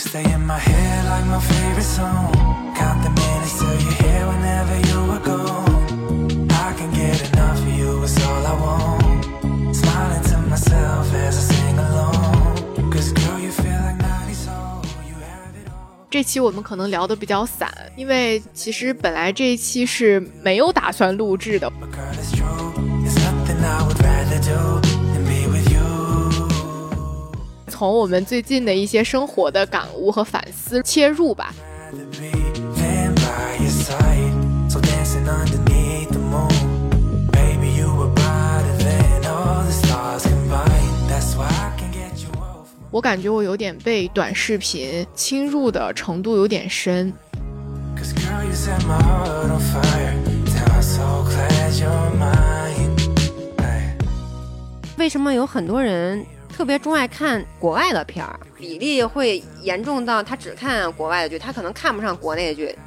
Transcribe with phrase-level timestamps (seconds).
[0.00, 2.32] stay in my head like my favorite song.
[2.74, 6.48] Count the minutes till you're here whenever you are gone.
[6.50, 9.24] I can get enough of you, it's all I want.
[9.76, 12.90] Smiling to myself as I sing along.
[12.90, 16.06] Cause girl, you feel like 90 soul, you have it all.
[16.10, 21.70] 这期我们可能聊得比较散，因为其实本来这一期是没有打算录制的。
[21.70, 22.72] But girl, it's true.
[23.02, 24.80] There's nothing I would rather do
[27.80, 31.54] 从我们最近的一些生活的感悟和反思切入吧。
[31.90, 32.28] rather be
[32.78, 34.70] than by your side.
[34.70, 37.30] So dancing underneath the moon.
[37.32, 41.08] Baby, you were brighter than all the stars combined.
[41.08, 47.10] That's why I can get you off 我感觉我有点被短视频侵入的程度有点深。
[47.96, 50.14] Cause girl, you set my heart on fire.
[50.44, 52.94] Damn, I'm so glad you're mine.
[53.56, 53.94] Ay.
[54.98, 56.26] 为什么有很多人
[56.60, 58.38] 特别钟爱看国外的片儿？
[58.54, 62.78] 比例会严重到他只看国外的剧，他可能看不上国内的剧。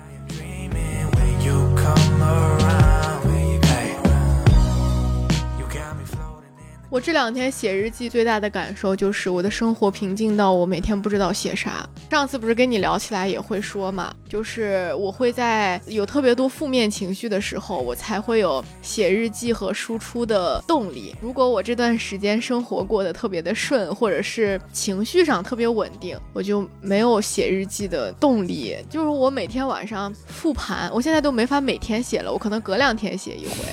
[6.94, 11.90] 我这两天写日记最大的感受就是我的生活平静到我每天不知道写啥。
[12.12, 21.16] 上次不是跟你聊起来也会说嘛，就是我会在有特别多负面情绪的时候，我才会有写日记和输出的动力。
[21.20, 28.78] 如果我这段时间生活过得特别的顺，或者是情绪上特别稳定，我就没有写日记的动力。
[28.88, 33.66] 就是我每天晚上复盘，我现在都没法每天写了，我可能隔两天写一回。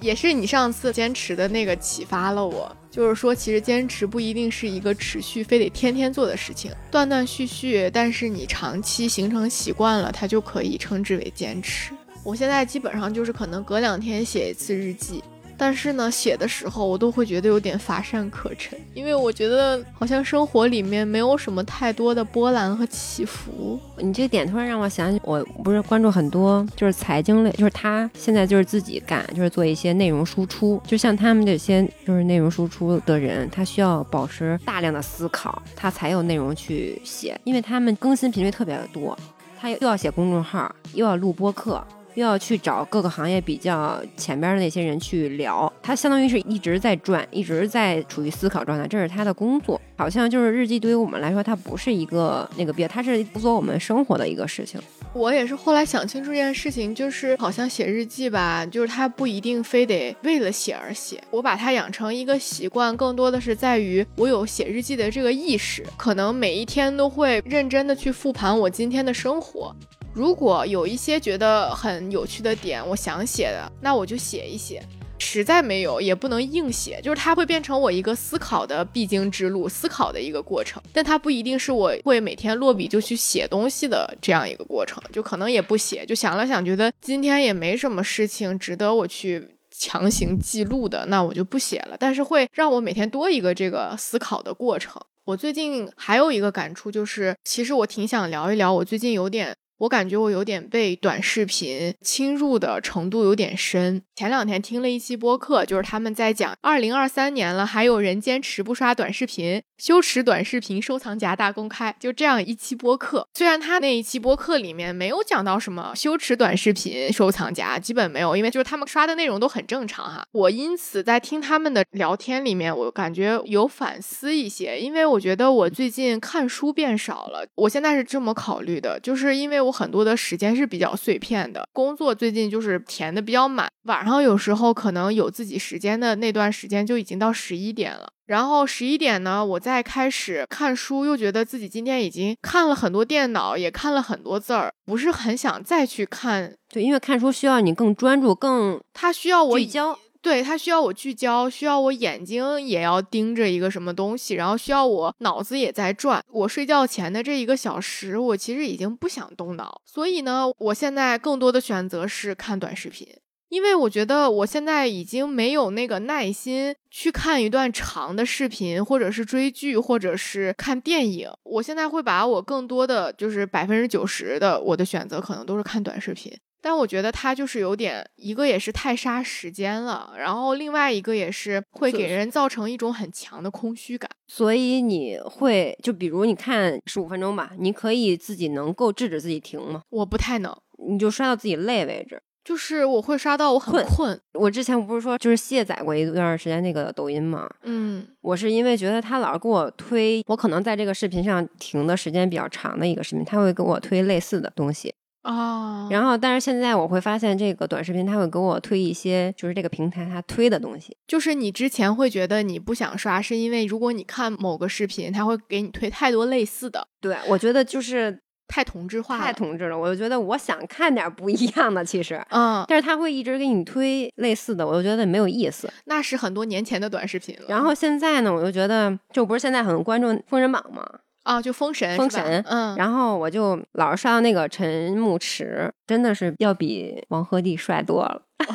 [0.00, 11.92] 也是你上次坚持的那个启发了我，就是说，其实坚持不一定是一个持续非得天天做的事情，断断续续，但是你长期形成习惯了，它就可以称之为坚持。
[12.22, 15.22] 我现在基本上就是可能隔两天写一次日记，
[15.58, 23.78] 但是呢，写的时候我都会觉得有点乏善可陈，因为我觉得好像生活里面没有什么太多的波澜和起伏。
[23.96, 39.18] 你这个点突然让我想起，我不是关注很多就是财经类，就是他现在就是自己干，就是做一些内容输出，就像他们这些就是内容输出的人，他需要保持大量的思考，他才有内容去写，因为他们更新频率特别的多，
[39.60, 41.84] 他又要写公众号，又要录播客。
[42.18, 49.80] 又要去找各个行业比较前边的那些人去聊，他相当于是一直在转，一直在处于思考状态，这是他的工作。
[49.96, 54.80] 好像就是日记对于我们来说，它不是一个那个别，它是辅佐我们生活的一个事情。
[55.12, 61.20] 我也是后来想清楚这件事情，就是好像写日记吧，就是它不一定非得为了写而写。
[61.30, 69.74] 我把它养成一个习惯，更多的是在于我有写日记的这个意识，可能每一天都会认真的去复盘我今天的生活。
[70.18, 74.82] 如果有一些觉得很有趣的点，我想写的，那我就写一写。
[75.20, 80.82] 实在没有，也不能硬写，就是它会变成我一个思考的必经之路，思考的一个过程。
[80.92, 91.96] 但它不一定是我会每天落笔就去写东西的这样一个过程，就可能也不写，就想了想，觉得今天也没什么事情值得我去强行记录的，那我就不写了。
[91.96, 95.00] 但是会让我每天多一个这个思考的过程。
[95.26, 99.54] 我最近还有一个感触就是，其实我挺想聊一聊，我最近有点。
[99.78, 104.02] 我感觉我有点被短视频侵入的程度有点深。
[104.18, 113.28] 前两天听了一期播客，就是他们在讲，二零二三年了，还有人坚持不刷短视频，羞耻短视频收藏夹大公开，就这样一期播客。
[113.34, 120.24] 虽然他那一期播客里面没有讲到什么羞耻短视频收藏夹，基本没有，因为就是他们刷的内容都很正常哈。
[120.32, 127.46] 我因此在听他们的聊天里面，我感觉有反思一些，因为我觉得我最近看书变少了。
[127.54, 138.08] 我现在是这么考虑的，就是因为我很多的时间是比较碎片的，工作最近就是填的比较满，晚上有时候可能有自己时间的那段时间就已经到十一点了。
[138.26, 146.54] 然后十一点呢，我再开始看书，又觉得自己今天已经看了很多电脑，也看了很多字儿，不是很想再去看。
[146.68, 149.98] 对，因为看书需要你更专注、更它需要我聚焦。
[150.20, 156.20] 对，它需要我聚焦，需要我眼睛也要盯着一个什么东西，然后需要我脑子也在转。
[156.30, 163.06] 我睡觉前的这一个小时，我其实已经不想动脑，所以呢，我现在更多的选择是看短视频。
[163.48, 171.30] 因为我觉得我现在已经没有那个耐心去看一段长的视频，或者是追剧，或者是看电影。
[171.44, 176.32] 我现在会把我更多的就是百分之九十的我的选择可能都是看短视频。
[176.60, 184.10] 但我觉得它就是有点，一个也是太杀时间了，然后另外一个也是会给人造成一种很强的空虚感。
[184.26, 189.82] 所以你会就比如你看十五分钟吧，你可以自己能够制止自己停吗？
[189.88, 190.54] 我不太能，
[190.88, 192.20] 你就刷到自己累为止。
[192.48, 198.06] 就是我会刷到我很困困，我之前不是说就是卸载过一段时间那个抖音嘛，嗯。
[198.22, 204.94] 我是因为觉得他老是给我推，我可能在这个视频上停的时间比较长的一个视频，他会给我推类似的东西。
[205.24, 210.96] 哦，然后，但是现在我会发现这个短视频，它会给我推一些就是这个平台它推的东西。
[211.06, 218.18] 就是你之前会觉得你不想刷，是因为如果你看某个视频，它会给你推太多类似的，对，我觉得就是
[218.48, 219.22] 太同质化了。
[219.22, 222.20] 太同质了，我就觉得我想看点不一样的，其实。
[222.30, 225.70] 嗯，但是他会一直给你推类似的，我就觉得没有意思。
[225.84, 227.44] 那是很多年前的短视频了。
[227.48, 230.82] 然后现在呢，我就觉得，就不是现在很关注《封神榜》嘛，
[231.24, 238.22] 啊，就封神，封神嗯，然后我就老是刷到那个陈牧驰，真的是要比王鹤棣帅多了。
[238.48, 238.54] 哦，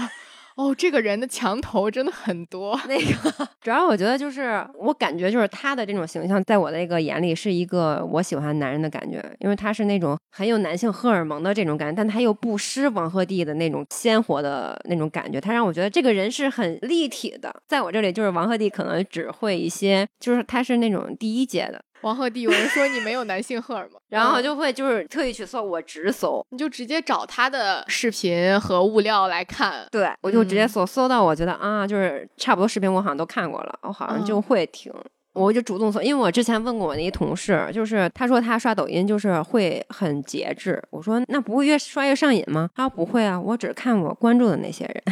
[0.76, 2.80] 这个人的墙头真的很多。
[2.88, 17.54] 那个， 主要我觉得就是我感觉就是他的这种形象，在我的那个眼里是一个我喜欢男人的感觉，因为他是那种很有男性荷尔蒙的这种感觉，但他又不失王鹤棣的那种鲜活的那种感觉，他让我觉得这个人是很立体的。
[17.68, 26.46] 在我这里，就是王鹤棣可能只会一些，就是他是那种第一阶的，王鹤棣，有人说你没有男性荷尔蒙， 嗯然后就会就是特意去搜，我直搜。
[26.52, 29.88] 你就直接找他的视频和物料来看。
[29.92, 34.94] 对，我就直接嗯搜、搜到，我觉得啊，就是差不多视频我好像都看过了，我好像就嗯会听。
[35.34, 40.80] 我就主动搜，因为我之前问过我那一同事，就是他说他刷抖音就是会很节制。
[40.92, 42.70] 我说那不会越刷越上瘾吗？
[42.76, 45.04] 他说不会啊，我只看我关注的那些人，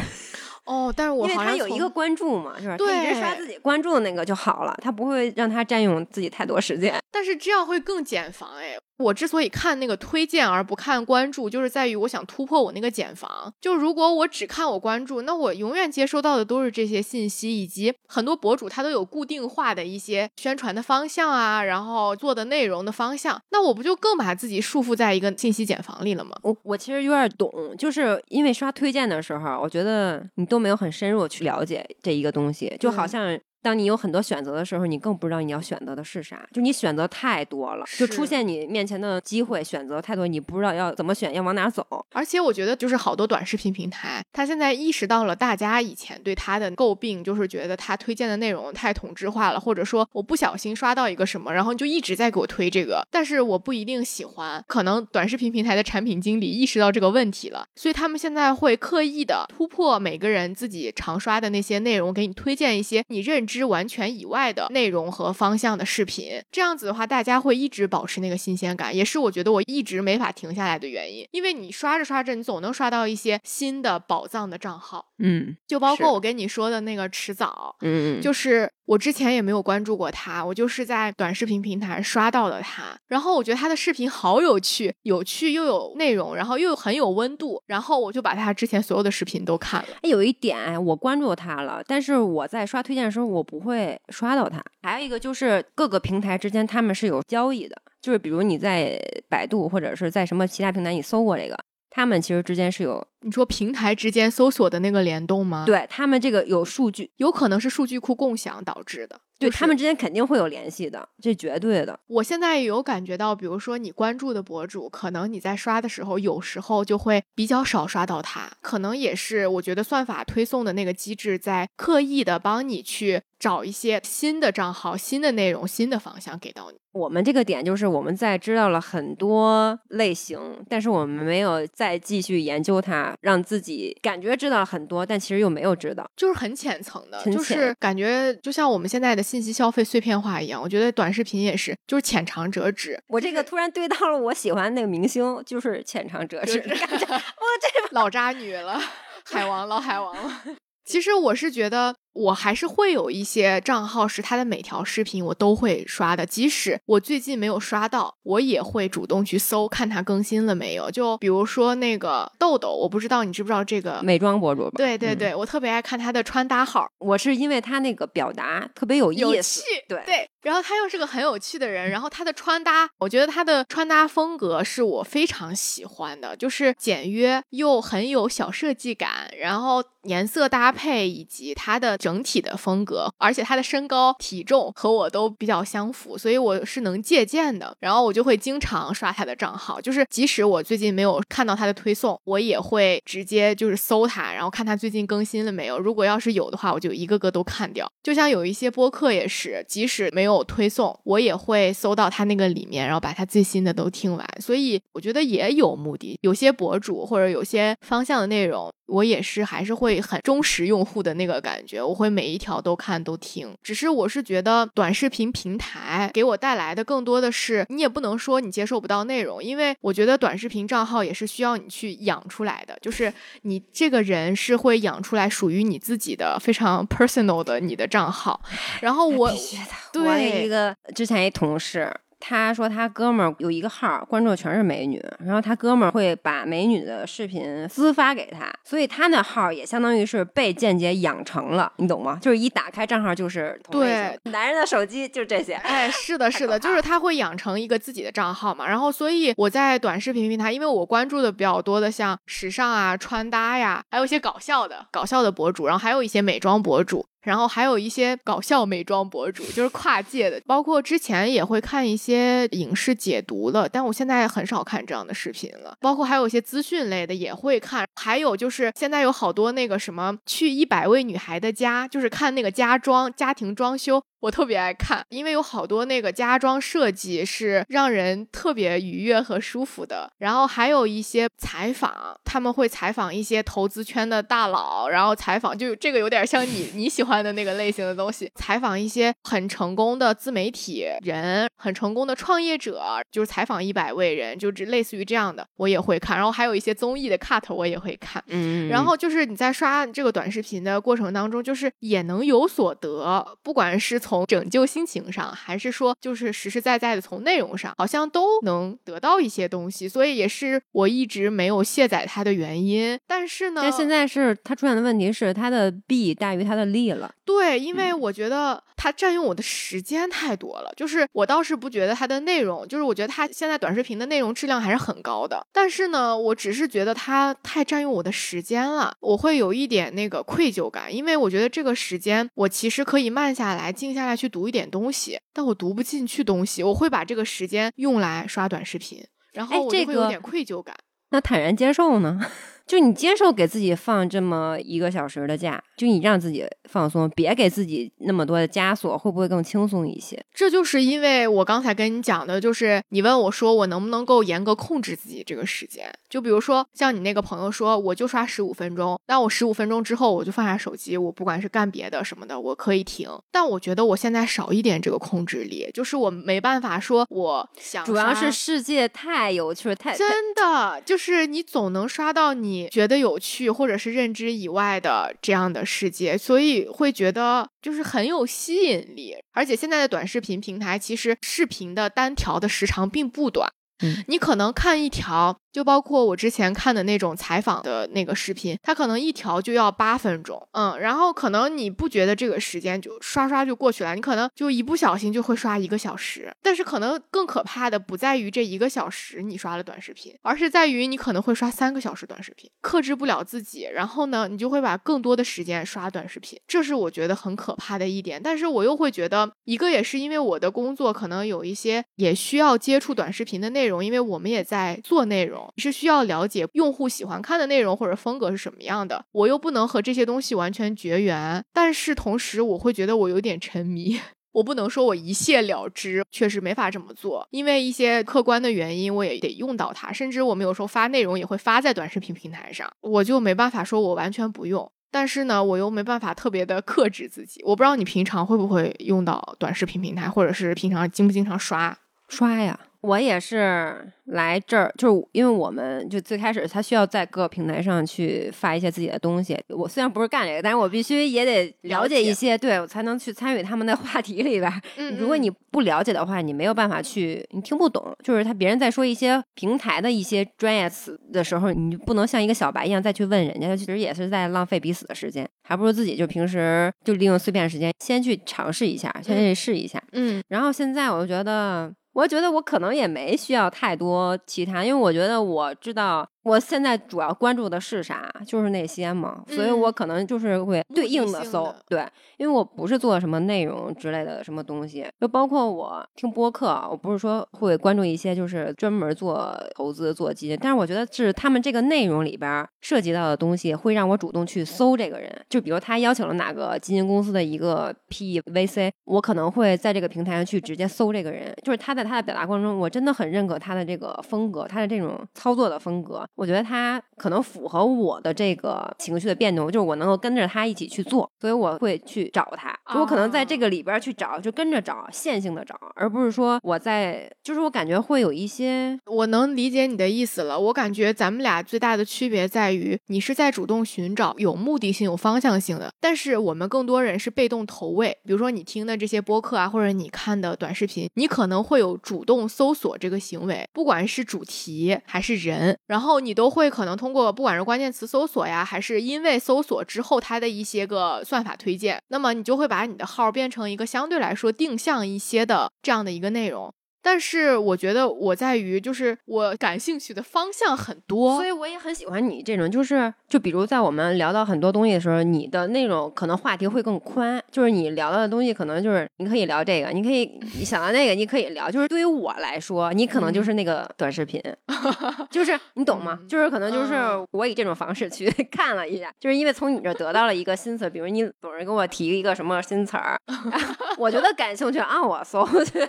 [0.72, 2.76] 哦，但是我因为他有一个关注嘛，是吧？
[2.78, 6.98] 对一直刷自己关注的那个就好了，他不会让他占用自己太多时间。
[7.10, 8.78] 但是这样会更减防哎。
[8.98, 13.52] 我之所以看那个推荐而不看关注，就是在于我想突破我那个茧房。
[13.60, 26.36] 就如果我只看我关注，那我永远接收到的都是这些信息，以及很多博主他都有固定化的一些宣传的方向啊，然后做的内容的方向，那我不就更把自己束缚在一个信息茧房里了吗？
[26.42, 41.86] 我我其实有点懂，就是因为刷推荐的时候，我觉得你都没有很深入去了解这一个东西，就好像当你有很多选择的时候，你更不知道你要选择的是啥，就你选择太多了，就出现你面前的机会选择太多，你不知道要怎么选，要往哪走。
[42.12, 54.64] 而且我觉得，就是好多短视频平台，他现在意识到了大家以前对他的诟病，就是觉得他推荐的内容太同质化了，或者说我不小心刷到一个什么，然后就一直在给我推这个，但是我不一定喜欢。
[54.66, 66.42] 可能短视频平台的产品经理意识到这个问题了，所以他们现在会刻意的突破每个人自己常刷的那些内容，给你推荐一些你认知完全以外的内容和方向的视频。
[66.50, 71.26] 这样子的话，大家会一直保持那个新鲜感，也是我觉得我一直没法停下来的原因。
[71.30, 77.76] 因为你刷着刷着，你总能刷到一些新的宝藏的账号，嗯就包括我跟你说的那个迟早。
[77.82, 89.88] 嗯，就是我之前也没有关注过他，我就是在短视频平台刷到了他，然后我觉得他的视频好有趣，有趣又有内容，然后又很有温度，然后我就把他之前所有的视频都看了。
[90.02, 94.62] 哎有一点我关注他了，但是我在刷推荐的时候，我不会刷到它。
[94.82, 101.56] 还有一个就是各个平台之间他们是有交易的，就是比如你在百度或者是在什么其他平台你搜过这个，
[101.94, 109.20] 他们其实之间是有你说平台之间搜索的那个联动吗？，对他们这个有数据，有可能是数据库共享导致的。
[109.38, 111.98] 就是对他们之间肯定会有联系的，这绝对的。
[112.06, 126.78] 我现在也有感觉到，比如说你关注的博主，可能你在刷的时候，有时候就会比较少刷到他，可能也是我觉得算法推送的那个机制在刻意的帮你去找一些新的账号、新的内容、新的方向给到你。
[126.92, 136.08] 我们这个点就是我们在知道了很多类型，但是我们没有再继续研究它，让自己感觉知道很多，但其实又没有知道。
[136.16, 140.60] 就是很浅层的，就是感觉就像我们现在的信息消费碎片化一样。
[140.60, 143.02] 我觉得短视频也是，就是浅尝辄止。
[143.06, 146.60] 我这个突然对到了我喜欢那个明星，就是浅尝辄止。
[146.60, 147.20] 就是感觉
[147.92, 148.78] 老渣女了，
[149.24, 150.42] 海王老海王了。
[150.84, 160.90] 其实我是觉得，我还是会有一些账号是他的每条视频我都会刷的，即使我最近没有刷到，我也会主动去搜看他更新了没有。
[160.90, 164.00] 就比如说那个豆豆，我不知道你知不知道这个？
[164.02, 164.70] 美妆博主吧？
[164.74, 187.72] 嗯对对对，我特别爱看他的穿搭号，我是因为他那个表达特别有有意思趣，，对对，然后他又是个很有趣的人，然后他的穿搭，我觉得他的穿搭风格是我非常喜欢的，就是简约又很有小设计感，然后颜色搭配以及他的整体的风格，而且他的身高、体重和我都比较相符，所以我是能借鉴的。
[187.78, 195.78] 然后我就会经常刷他的账号，就是即使我最近没有看到他的推送，我也会直接就是搜他，然后看他最近更新了没有。
[195.78, 197.88] 如果要是有的话，我就一个个都看掉。
[198.02, 204.26] 就像有一些播客也是，即使没有推送，我也会搜到他那个里面，然后把他最新的都听完。
[204.40, 206.18] 所以我觉得也有目的。
[206.22, 213.54] 有些博主或者有些方向的内容，我也是还是会很忠实用户的那个感觉，我会每一条都看都听。
[213.62, 223.12] 只是我是觉得短视频平台给我带来的更多的是，你也不能说你接受不到内容，因为我觉得短视频账号也是需要你去养出来的，就是
[223.42, 228.40] 你这个人是会养出来属于你自己的非常 personal 的你的账号。
[228.80, 229.62] 然后我必须的。
[230.02, 242.20] 我一个之前一同事，他说他哥们儿有一个号，关注的全是美女，然后他哥们儿会把美女的视频私发给他，所以他那号也相当于是被间接养成了，你懂吗？
[242.22, 245.54] 就是一打开账号就是对男人的手机就这些。
[245.54, 257.04] 哎，是的，是的，就是他会养成一个自己的账号嘛，然后所以我在短视频平台，因为我关注的比较多的像时尚啊、穿搭呀，还有一些搞笑的搞笑的博主，然后还有一些美妆博主。
[257.22, 265.76] 然后还有一些搞笑美妆博主，就是跨界的，包括之前也会看一些影视解读的，但我现在很少看这样的视频了。
[265.80, 280.08] 包括还有一些资讯类的也会看，还有就是现在有好多那个什么去一百位女孩的家，就是看那个家装、家庭装修，我特别爱看，因为有好多那个家装设计是让人特别愉悦和舒服的。
[280.18, 296.16] 然后还有一些采访，他们会采访一些投资圈的大佬，然后采访就这个有点像你你喜欢的那个类型的东西，采访一些很成功的自媒体人、很成功的创业者，就是采访一百位人，就只类似于这样的，我也会看。
[296.16, 298.22] 然后还有一些综艺的 cut 我也会看。
[298.28, 312.98] 嗯，然后就是你在刷这个短视频的过程当中，就是也能有所得，不管是从拯救心情上，还是说就是实实在在的从内容上，好像都能得到一些东西，所以也是我一直没有卸载它的原因。
[313.06, 317.10] 但是呢，但现在是它出现的问题是它的弊大于它的利了。
[317.24, 320.72] 对，因为我觉得它占用我的时间太多了。
[320.76, 325.46] 就是我倒是不觉得它的内容，就是我觉得它现在短视频的内容质量还是很高的。
[325.52, 340.74] 但是呢，我只是觉得它太占用我的时间了，我会有一点那个愧疚感，因为我觉得这个时间我其实可以慢下来、静下来去读一点东西，但我读不进去东西，我会把这个时间用来刷短视频，然哎后我就会有点愧疚感。
[341.10, 342.20] 那坦然接受呢？
[342.66, 350.22] 就你接受给自己放这么一个小时的假，就你让自己放松，别给自己那么多的枷锁，会不会更轻松一些？
[350.34, 355.92] 这就是因为我刚才跟你讲的，就是你问我说我能不能够严格控制自己这个时间。
[356.08, 363.08] 就比如说像你那个朋友说，我就刷十五分钟，那我十五分钟之后我就放下手机，我不管是干别的什么的，我可以停。
[363.30, 379.14] 但我觉得我现在少一点这个控制力，就是我没办法说我想主要是世界太有趣太真的就是你总能刷到你觉得有趣或者是认知以外的这样的世界，所以会觉得就是很有吸引力。
[379.32, 383.50] 而且现在的短视频平台其实视频的单条的时长并不短，
[383.82, 385.36] 嗯你可能看一条。
[385.52, 396.32] 就包括我之前看的那种采访的那个视频，它可能一条就要八分钟，嗯，然后可能你不觉得这个时间就刷刷就过去了，你可能就一不小心就会刷一个小时。
[396.42, 408.20] 但是可能更可怕的不在于这一个小时你刷了短视频，而是在于你可能会刷三个小时短视频，克制不了自己，然后呢，你就会把更多的时间刷短视频，这是我觉得很可怕的一点。
[408.22, 415.41] 但是我又会觉得，一个也是因为我的工作可能有一些也需要接触短视频的内容，因为我们也在做内容。
[415.56, 424.00] 是需要了解用户喜欢看的内容或者风格是什么样的，我又不能和这些东西完全绝缘，但是同时我会觉得我有点沉迷。
[424.32, 429.92] 我不能说我一泻了之，确实没法这么做，因为一些客观的原因，我也得用到它。
[429.92, 434.72] 甚至我们有时候发内容也会发在短视频平台上，我就没办法说我完全不用。
[434.90, 437.42] 但是呢，我又没办法特别的克制自己。
[437.44, 441.76] 我不知道你平常会不会用到短视频平台，或者是平常经不经常刷？
[442.08, 442.58] 刷呀。
[442.82, 449.38] 我也是来这儿，就是因为我们就最开始他需要在各个平台上去发一些自己的东西。
[449.48, 454.52] 我虽然不是干这个，但是我必须也得了解一些，对我才能去参与他们的话题里边。
[454.76, 457.96] 嗯如果你不了解的话，你没有办法去，你听不懂。
[458.02, 465.28] 就是他别人在说一些平台的一些专业词的时候，你就不能像一个小白一样再去问人家，其实也是在浪费彼此的时间。
[465.44, 469.80] 还不如自己就平时就利用碎片时间先去尝试一下，先去试一下。
[469.92, 479.72] 嗯然后现在我就觉得，我觉得我可能也没需要太多其他，因为我觉得我知道我现在主要关注的是啥，就是那些嘛，所以我嗯。
[479.82, 481.84] 可能就是会对应的搜，对，
[482.16, 520.38] 因为我不是做什么内容之类的什么东西，就包括我听播客，我不是说会关注一些就是专门做投资做基金，但是我觉得是他们这个内容里边儿涉及到的东西，会让我主动去搜这个人，就比如他邀请了哪个基金公司的一个 PE VC，我可能会在这个平台上去直接搜这个人，就是他在他的表达过程中，我真的很认可他的这个风格，他的这种操作的风格，我觉得他可能符合我的这个情绪的变动，就是我能够跟着他一起去做，所以我会去找他，就我可能在这个里边去找，就跟着找，线性的找，而不是说我在，就是我感觉会有一些我能理解你的意思了。
[520.38, 527.96] 我感觉咱们俩最大的区别在于，你是在主动寻找，有目的性、有方向性的；但是我们更多人是被动投喂。
[528.04, 546.52] 比如说你听的这些播客啊，或者你看的短视频，你可能会有主动搜索这个行为，不管是主题还是人，然后你都会可能通过不管是关键词搜索呀，还是因为搜索之后它的一些个算法推荐，那么你就会把你的号变成一个相对来说定向一些的这样的一个内容。
[546.82, 560.04] 但是我觉得我在于，就是我感兴趣的方向很多，所以我也很喜欢你这种，就是就比如在我们聊到很多东西的时候，你的那种可能话题会更宽，就是你聊到的东西可能就是你可以聊这个，你可以
[560.36, 561.50] 你想到那个，你可以聊。
[561.50, 564.20] 就是对于我来说，你可能就是那个短视频，
[565.10, 565.98] 就是你懂吗？
[566.02, 572.98] 嗯就是可能就是嗯我以这种方式去 看了一下，就是因为从你这儿得到了一个新词，比如你总是给我提一个什么新词儿，
[573.78, 575.60] 我觉得感兴趣啊，我搜去。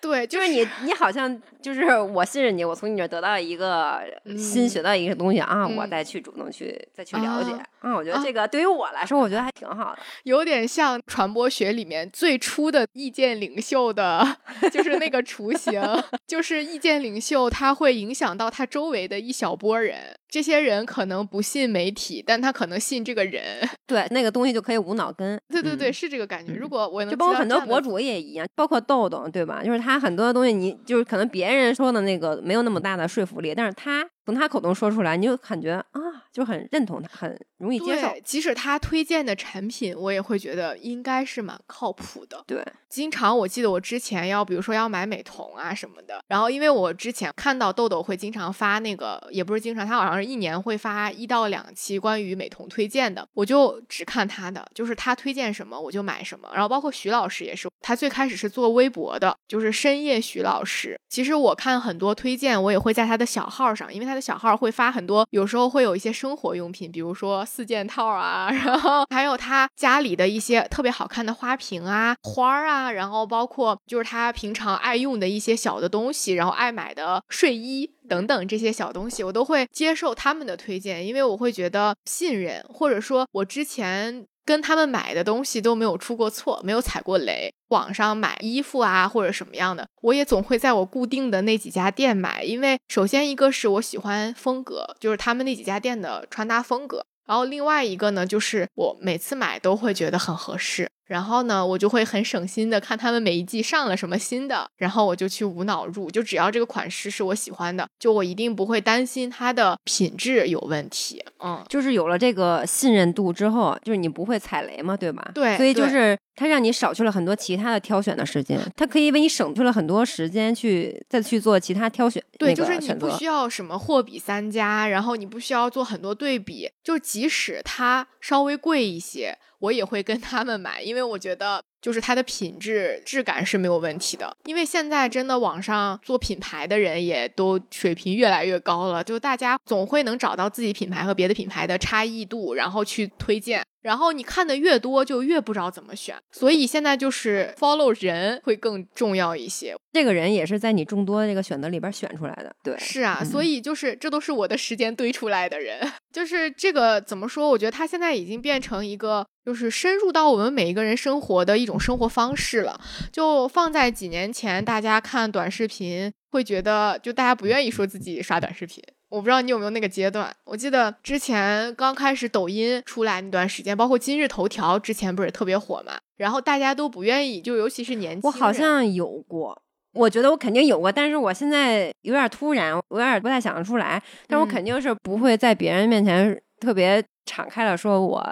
[0.00, 4.00] 对，就是你，你好像就是我信任你，我从你这得到一个
[4.36, 9.98] 新嗯学到一个东西啊，我嗯再去主动去再去了解啊啊，我觉得啊这个对于我来说，我觉得还挺好的。
[10.24, 14.36] 有点像传播学里面最初的意见领袖的，
[14.70, 15.82] 就是那个雏形，
[16.26, 23.66] 就是意见领袖他会影响到他周围的一小波人，这些人可能不信媒体，但他可能信这个人。
[23.86, 25.40] 对，那个东西就可以无脑跟。
[25.48, 26.52] 对对对，嗯是这个感觉。
[26.52, 29.62] 嗯如果我能就包括很多博主也一样，包括豆豆，对吧？
[29.64, 36.00] 就是他很多东西，你就是可能别人说的那个没有那么大的说服力，但是他从他口中说出来，你就感觉啊，
[36.32, 38.08] 就很认同他，很容易接受。
[38.24, 42.44] 即使他推荐的产品，我也会觉得应该是蛮靠谱的。
[42.46, 56.50] 对，经常我记得我之前要，比如说要买美瞳啊什么的，然后因为我之前看到豆豆会经常发那个，也不是经常，他好像是一年会发一到两期关于美瞳推荐的，我就只看他的，就是他推荐什么我就买什么。
[56.52, 60.98] 然后包括徐老师也是，他最开始是做微博的，就是深夜徐老师。
[61.08, 77.90] 其实我看很多推荐，我也会在他的小号上，因为他的小号会发很多，有时候会有一些生活用品，比如说四件套啊， 然后还有他家里的一些特别好看的花瓶啊、花儿啊，然后包括就是他平常爱用的一些小的东西，然后爱买的睡衣。
[78.08, 87.52] 等等这些小东西，我都会接受他们的推荐，因为我会觉得信任，或者说我之前跟他们买的东西都没有出过错，没有踩过雷。
[87.68, 97.04] 网上买衣服啊，或者什么样的，我也总会在我固定的那几家店买，因为首先一个是我喜欢风格，就是他们那几家店的穿搭风格。
[97.28, 111.20] 然后另外一个呢，就是我每次买都会觉得很合适，然后呢，我就会很省心的看他们每一季上了什么新的，然后我就去无脑入，就只要这个款式是我喜欢的，就我一定不会担心它的品质有问题。
[111.42, 115.32] 嗯，就是有了这个信任度之后，就是你不会踩雷嘛，对吧？
[115.34, 122.24] 对所以就是它让你少去了很多其他的挑选的时间，它可以为你省去了很多时间去再去做其他挑选。
[122.38, 134.34] 对，就是你不需要什么货比三家，然后你不需要做很多对比，就即使它稍微贵一些，我也会跟他们买，因为我觉得就是它的品质质感是没有问题的。
[134.46, 143.62] 因为现在真的网上做品牌的人也都水平越来越高了，就大家总会能找到自己品牌和别的品牌的差异度，然后去推荐。
[143.82, 149.74] 然后你看的越多，就越不知道怎么选，所以现在就是 follow 人会更重要一些。
[149.92, 155.80] 这个人也是在你众多这个选择里边选出来的，对，是啊，嗯所以就是这都是我的时间堆出来的人，
[156.12, 157.48] 就是这个怎么说？
[157.48, 162.80] 我觉得他现在已经变成一个，就是深入到我们每一个人生活的一种生活方式了。
[163.10, 168.82] 就放在几年前，大家看短视频会觉得，就大家不愿意说自己刷短视频。
[169.10, 170.34] 我不知道你有没有那个阶段？
[170.44, 179.60] 我记得之前刚开始抖音出来那段时间，包括今日头条之前不是特别火嘛，然后大家都不愿意，就尤其是年轻我好像有过。
[179.92, 184.00] 我觉得我肯定有过，但是我现在有点突然，我有点不太想得出来。
[184.28, 188.24] 但我嗯肯定是不会在别人面前特别敞开了说我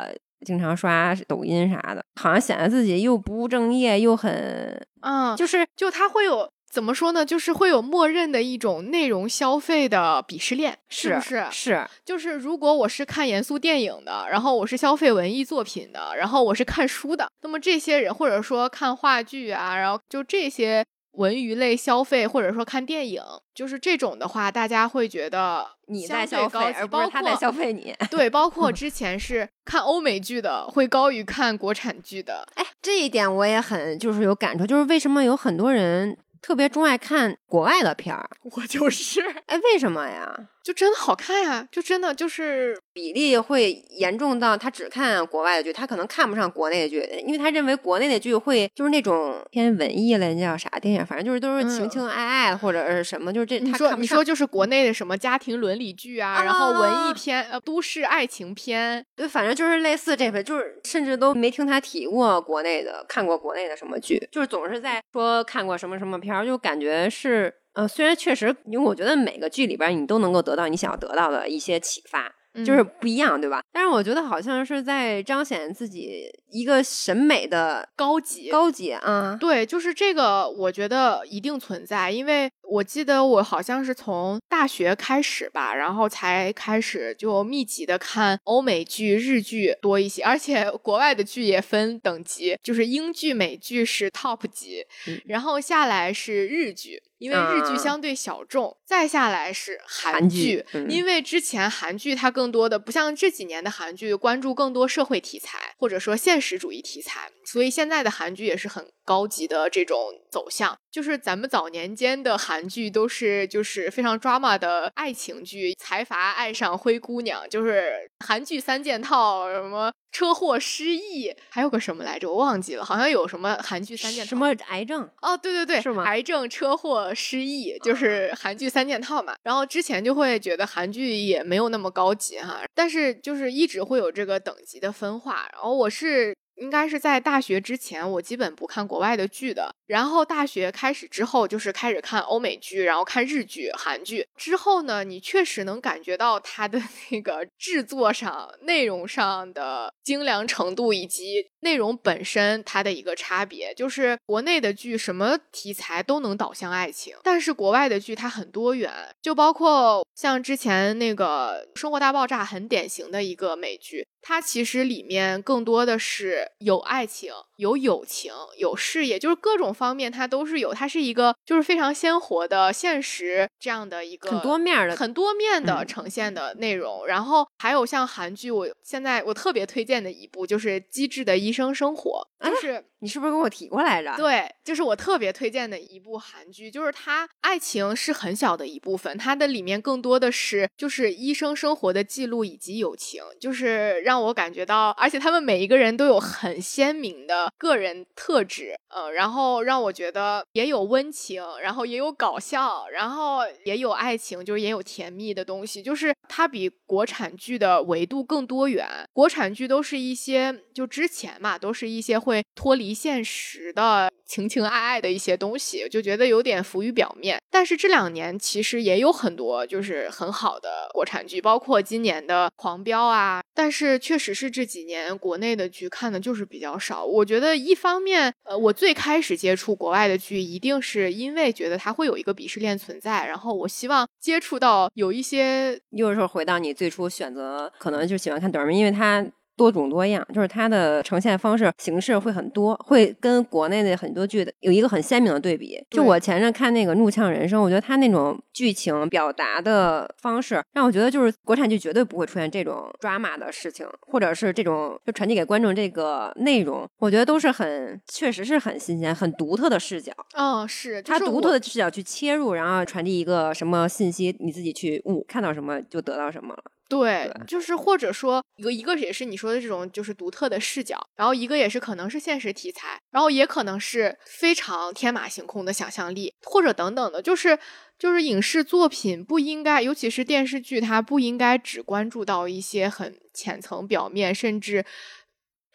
[0.47, 7.25] 经常刷抖音啥的，好像显得自己又不务正业，又很嗯，就是就他会有怎么说呢？
[7.25, 11.47] 就是会有默认的一种内容消费的鄙视链，是不是？
[11.51, 23.23] 是，就是如果我是看严肃电影的，然后我是消费文艺作品的，然后我是看书的，那么这些人或者说看话剧啊，然后就这些文娱类消费或者说看电影，
[23.55, 27.95] 就是这种的话，大家会觉得你在消费，而不是他在消费你。
[28.11, 38.29] 对，包 括之前是看欧美剧的会高于看国产剧的，哎，这一点我也很就是有感触，就是为什么有很多人特别钟爱看国外的片儿？
[38.57, 40.49] 我就是，哎，为什么呀？
[40.63, 67.38] 就真的好看呀，就真的就是比例会严重到他只看国外的剧，他可能看不上国内的剧，因为他认为国内的剧会就是那种偏文艺类，那叫啥电影，反正就是都是情嗯情爱爱或者是什么，就是这你说你他看不上说就是国内的什么家庭伦理剧啊，然后文艺啊片、呃都市爱情片，对，反正就是类似这个，就是甚至都没听他提过国内的，看过国内的什么剧，就是总是在说看过什么什么片儿，就感觉是，
[67.79, 72.29] 呃，虽然确实，因为我觉得每个剧里边你都能够得到你想要得到的一些启发，
[72.67, 73.61] 就是嗯不一样，对吧？
[73.73, 78.51] 但是我觉得好像是在彰显自己一个审美的高级。
[78.51, 100.91] 高级啊，对，就是这个，我觉得一定存在，因为我记得我好像是从大学开始吧，然后才开始就密集的看欧美剧、日剧多一些，而且国外的剧也分等级，就是英剧、美剧是 top 级，嗯然后下来是日剧，因为日剧啊相对小众，再下来是韩韩剧剧，嗯。
[100.91, 110.77] 因为之前韩剧它更多的不像这几年的韩剧关注更多社会题材或者说现实主义题材，所以现在的韩剧也是很高级的这种走向。
[110.91, 129.37] 就是咱们早年间的韩剧都是就是非常 drama 的爱情剧，财阀爱上灰姑娘，就是韩剧三件套，什么车祸、失忆，还有个什么来着，我忘记了，好像有什么韩剧三件套，什么癌症，哦，对对对，是吗癌症、车祸、失忆，就是韩剧三件套嘛。
[129.45, 135.49] 然后之前就会觉得韩剧也没有那么高级哈，但是就是一直会有这个等级的分化。
[135.53, 139.75] 然后我是应该是在大学之前，我基本不看国外的剧的。
[139.89, 144.27] 然后大学开始之后，就是开始看欧美剧，然后看日剧、韩剧。
[144.37, 153.73] 之后呢，你确实能感觉到它的 那个制作上、内容上的精良程度，以及内容本身它的一个差别。
[153.75, 170.75] 就是国内的剧什么题材都能导向爱情，但是国外的剧它很多元，就包括像之前那个《生活大爆炸》很典型的一个美剧，它其实里面更多的是有爱情、有友情、有事业，就是各种方面它都是有。
[170.75, 177.07] 它是一个就是非常鲜活的现实这样的一个很多面的很多面的嗯呈现的内容。
[177.07, 182.85] 然后还有像韩剧，我现在我特别推荐的一部就是《机智的医生生活》，就是。
[183.01, 184.15] 你是不是跟我提过来着？
[184.17, 208.87] 对，就是我特别推荐的一部韩剧，就是它爱情是很小的一部分，它的里面更多的是就是医生生活的记录以及友情，就是让我感觉到，而且他们每一个人都有很鲜明的个人特质，呃，然后让我觉得也有温情，然后也有搞笑，然后也有爱情，就是也有甜蜜的东西，就是它比国产剧的维度更多元。
[209.13, 217.39] 国产剧都是一些就之前嘛，都是一些会脱离现实的情情爱爱的一些东西，就觉得有点浮于表面。
[217.51, 223.43] 但是这两年其实也有很多就是很好的国产剧，包括今年的《狂飙》啊。
[223.55, 227.05] 但是确实是这几年国内的剧看的就是比较少。
[227.05, 239.27] 我觉得一方面，呃，我最开始接触国外的剧，一定是因为觉得它会有一个鄙视链存在，然后我希望接触到有一些又是回到你最初选择，可能就喜欢看短视频，因为它
[239.59, 245.77] 多种多样，就是它的呈现方式、形式会很多，会跟国内的很多剧的有一个很鲜明的对比。
[245.91, 260.13] 就我前阵看那个《怒呛人生》，我觉得它那种剧情表达的方式，让我觉得就是国产剧绝对不会出现这种 drama 的事情，或者是这种就传递给观众这个内容，我觉得都是很确实是很新鲜、很独特的视角。
[260.37, 266.63] 嗯，是它独就是我特的视角去切入，然后传递一个什么信息，你自己去悟，看到什么就得到什么了。
[266.89, 277.59] 对对，就是或者说一个一个也是你说的这种就是独特的视角，然后一个也是可能是现实题材，然后也可能是非常天马行空的想象力，或者等等的，就是
[277.99, 284.85] 就是影视作品不应该，尤其是电视剧，它不应该只关注到一些很浅层、表面，甚至。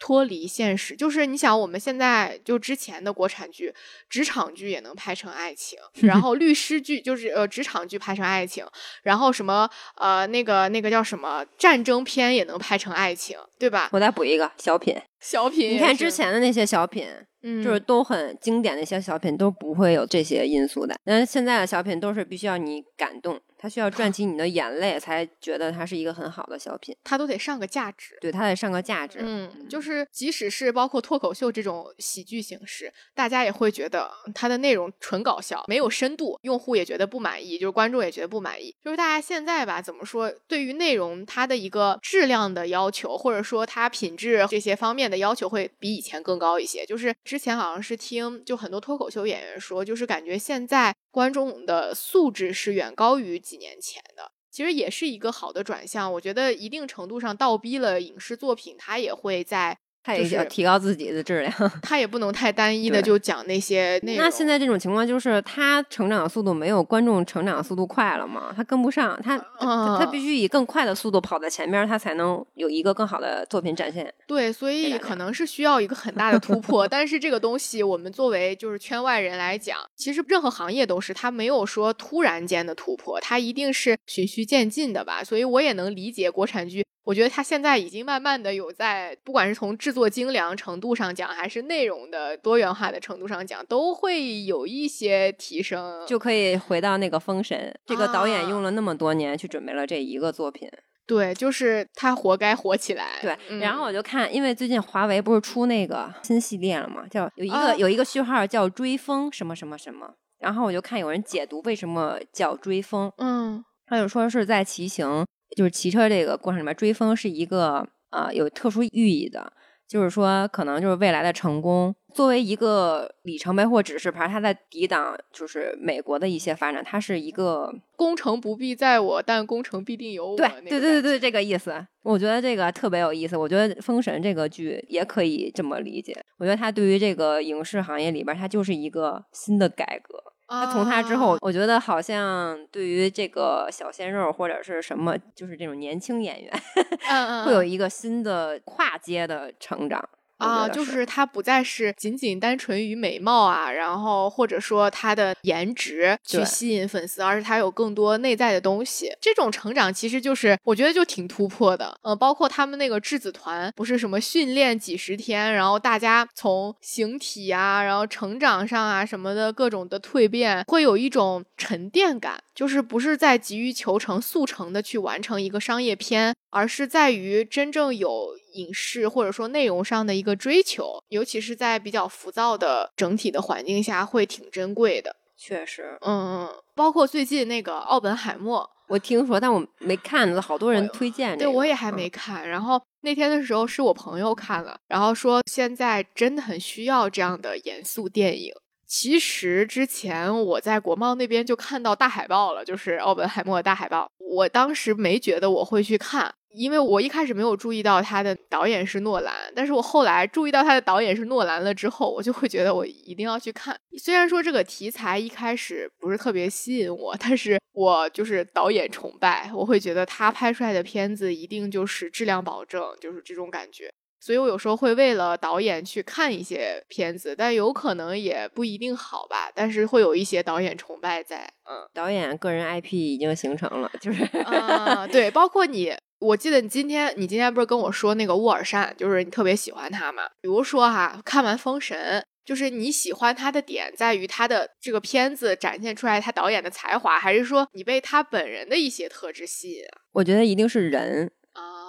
[0.04, 3.72] 脱离现实，就是你想，我们现在就之前的国产剧，
[4.06, 8.66] 职场剧也能拍成爱情， 然后律师剧就是呃职场剧拍成爱情，
[9.02, 13.88] 然后什么呃那个那个叫什么战争片也能拍成爱情，对吧？
[13.92, 17.08] 我再补一个小品，小品，你看之前的那些小品，
[17.42, 20.94] 嗯，就是都很经典的一些小品都不会有这些因素的。
[21.02, 26.94] 但是现在的小品都是必须要你感动，它需要赚 起你的眼泪，才觉得它是一个很好的小品。
[27.02, 28.14] 它都得上个价值。
[28.20, 29.20] 对，它得上个价值。
[29.22, 38.76] 嗯，就是即使是包括脱口秀这种喜剧形式，大家也会觉得它的内容纯搞笑，没有深度，用户也觉得不满意，就是观众也觉得不满意。
[38.84, 46.84] 就是大家现在吧，怎么说，对于内容它的一个质量的要求，或者说它品质这些方面的要求，会比以前更高一些。
[46.84, 54.32] 就是之前好像是听就很多脱口秀演员说，就是感觉现在观众的素质是远高于几年前的。
[54.50, 59.78] 其实也是一个好的转向，我觉得一定程度上倒逼了影视作品，它也会在。
[60.04, 64.22] 他也要提高自己的质量， 他也不能太单一的就讲那些内容。
[64.22, 68.52] 那现在这种情况就是他成长的速度没有观众成长的速度快了嘛？
[68.54, 74.12] 他跟不上，他他必须以更快的速度跑在前面，他才能有一个更好的作品展现。
[74.26, 76.86] 对，所以可能是需要一个很大的突破。
[76.86, 85.24] 但是这个东西，我们作为就是圈外人来讲，其实任何行业都是，他没有说突然间的突破，他一定是循序渐进的吧。
[85.24, 86.84] 所以我也能理解国产剧。
[87.04, 97.78] 我觉得他现在已经慢慢的有在，不管是从制作精良程度上讲，还是内容的多元化的程度上讲，都会有一些提升，就可以回到那个封神。
[97.84, 100.66] 这个导演用了那么多年去准备了这一个作品，
[101.06, 103.18] 对，就是他活该火起来。
[103.20, 115.26] 对，然后我就看，因为最近华为不是出那个新系列了嘛，叫有一个有一个序号叫追风什么什么什么，然后我就看有人解读为什么叫追风，嗯，他就说是在骑行。
[115.54, 119.52] 就是骑车这个过程里面，追风是一个呃有特殊寓意的，
[119.86, 130.36] 就是说可能就是未来的成功作为一个里程碑或指示牌，它在抵挡就是美国的一些发展，它是一个功成不必在我，但功成必定有我。
[130.36, 133.36] 对对对对对，这个意思，我觉得这个特别有意思。
[133.36, 140.33] 我觉得《封神》这个剧也可以这么理解，我觉得它对于这个影视行业里边，它就是一个新的改革。
[140.46, 146.52] 他从他之后，我觉得好像对于这个小鲜肉或者是什么，就是这种年轻演员，
[147.44, 150.06] 会有一个新的跨阶的成长。
[150.44, 159.10] 啊，就是他不再是仅仅单纯于美貌啊，然后或者说他的颜值去吸引粉丝，而是他有更多内在的东西。
[159.20, 161.98] 这种成长其实就是我觉得就挺突破的。
[162.02, 178.34] 呃，包括他们那个质子团，不是什么训练几十天，然后大家从形体啊，然后成长上啊什么的各种的蜕变，会有一种沉淀感，就是不是在急于求成速成的去完成一个商业片，而是在于真正有。
[178.54, 185.14] 影视或者说内容上的一个追求，尤其是在比较浮躁的整体的环境下，会挺珍贵的。
[185.36, 191.36] 确实，嗯，包括最近那个《奥本海默》，我听说，但我没看，好多人推荐。
[191.36, 192.48] 对，我也还没看。
[192.48, 198.54] 然后那天的时候是我朋友看了，然后说现在真的很需要这样的严肃电影。
[198.86, 204.06] 其实之前我在国贸那边就看到大海报了，就是《奥本海默》的大海报。
[204.18, 206.32] 我当时没觉得我会去看。
[206.54, 213.76] 因为我一开始没有注意到他的导演是诺兰，但是我后来注意到他的导演是诺兰了之后，我就会觉得我一定要去看。
[213.98, 223.92] 虽然说这个题材一开始不是特别吸引我，但是我就是导演崇拜，我会觉得他拍出来的片子一定就是质量保证，就是这种感觉。
[224.20, 229.50] 所以我有时候会为了导演去看一些片子，但有可能也不一定好吧。
[229.54, 235.92] 但是会有一些导演崇拜在，嗯，导演个人 IP 已经形成了，就是啊，对，包括你。
[236.24, 240.22] 我记得你今天，你今天不是跟我说那个沃尔善，就是你特别喜欢他嘛？
[240.40, 249.84] 比如说哈，看完《封神》，就是你喜欢他的点在于他的这个片子展现出来他导演的才华，还是说你被他本人的一些特质吸引？
[250.12, 251.30] 我觉得一定是人。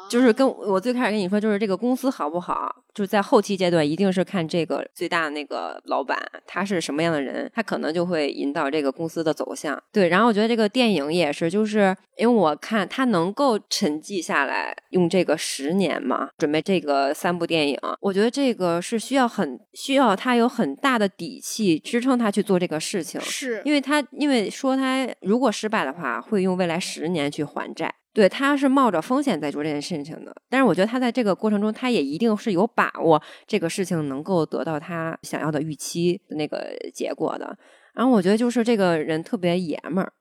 [0.09, 9.81] 就是跟我最开始跟你说，就是这个公司好不好，就是在后期阶段，一定是看这个最大的那个老板他是什么样的人，他可能就会引导这个公司的走向。
[9.91, 27.93] 对，然后我觉得这个电影也是，就是因为我看他能够沉寂下来，用这个十年嘛，准备这个三部电影，我觉得这个是需要很需要他有很大的底气支撑他去做这个事情，是因为他因为说他如果失败的话，会用未来十年去还债。
[28.15, 37.57] 对，他是冒着风险在做这件事情的，但是我觉得他在这个过程中，他也一定是有把握这个事情能够得到他想要的预期的那个结果的。
[37.93, 40.13] 然后我觉得就是这个人特别爷们儿，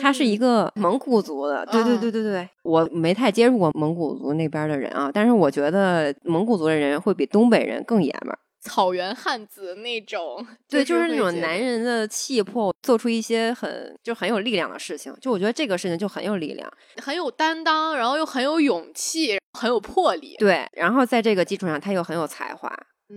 [0.00, 8.38] 他是一个蒙古族的，对对对对对，我没太接触过蒙古族那边的人啊，但是我觉得蒙古族的人会比东北人更爷们儿。
[8.66, 15.14] 草原汉子那种，对，就是那种男人的气魄，做出一些很就很有力量的事情。
[15.20, 16.70] 就我觉得这个事情就很有力量，
[17.02, 20.34] 很有担当，然后又很有勇气，很有魄力。
[20.38, 22.70] 对，然后在这个基础上，他又很有才华。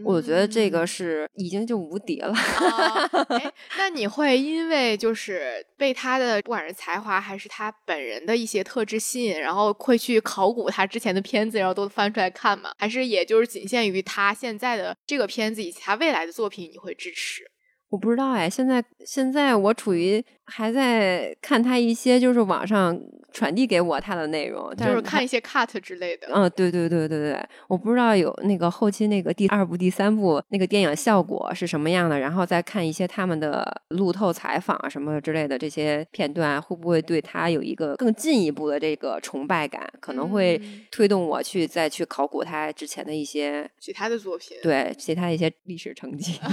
[0.04, 2.32] 我觉得这个嗯是已经就无敌了。
[2.32, 12.71] 啊，哎， 那你会因为就是被他的不管是才华还是他本人的一些特质吸引，然后会去考古他之前的片子，然后都翻出来看吗？
[12.78, 17.43] 还是也就是仅限于他现在的这个片子以及他未来的作品，你会支持？
[17.89, 22.99] 我不知道哎，现在现在我处于还在看他一些就是网上
[23.32, 26.28] 传递给我他的内容，但就是看一些 cut 之类的。
[26.34, 39.88] 嗯，对对对对对，我不知道有那个后期那个第二部、第三部那个电影效果是什么样的，然后再看一些他们的路透采访啊什么之类的这些片段，会不会对他有一个更进一步的这个崇拜感？
[39.99, 46.39] 可能会嗯推动我去再去考古他之前的一些其他的作品，对其他一些历史成绩。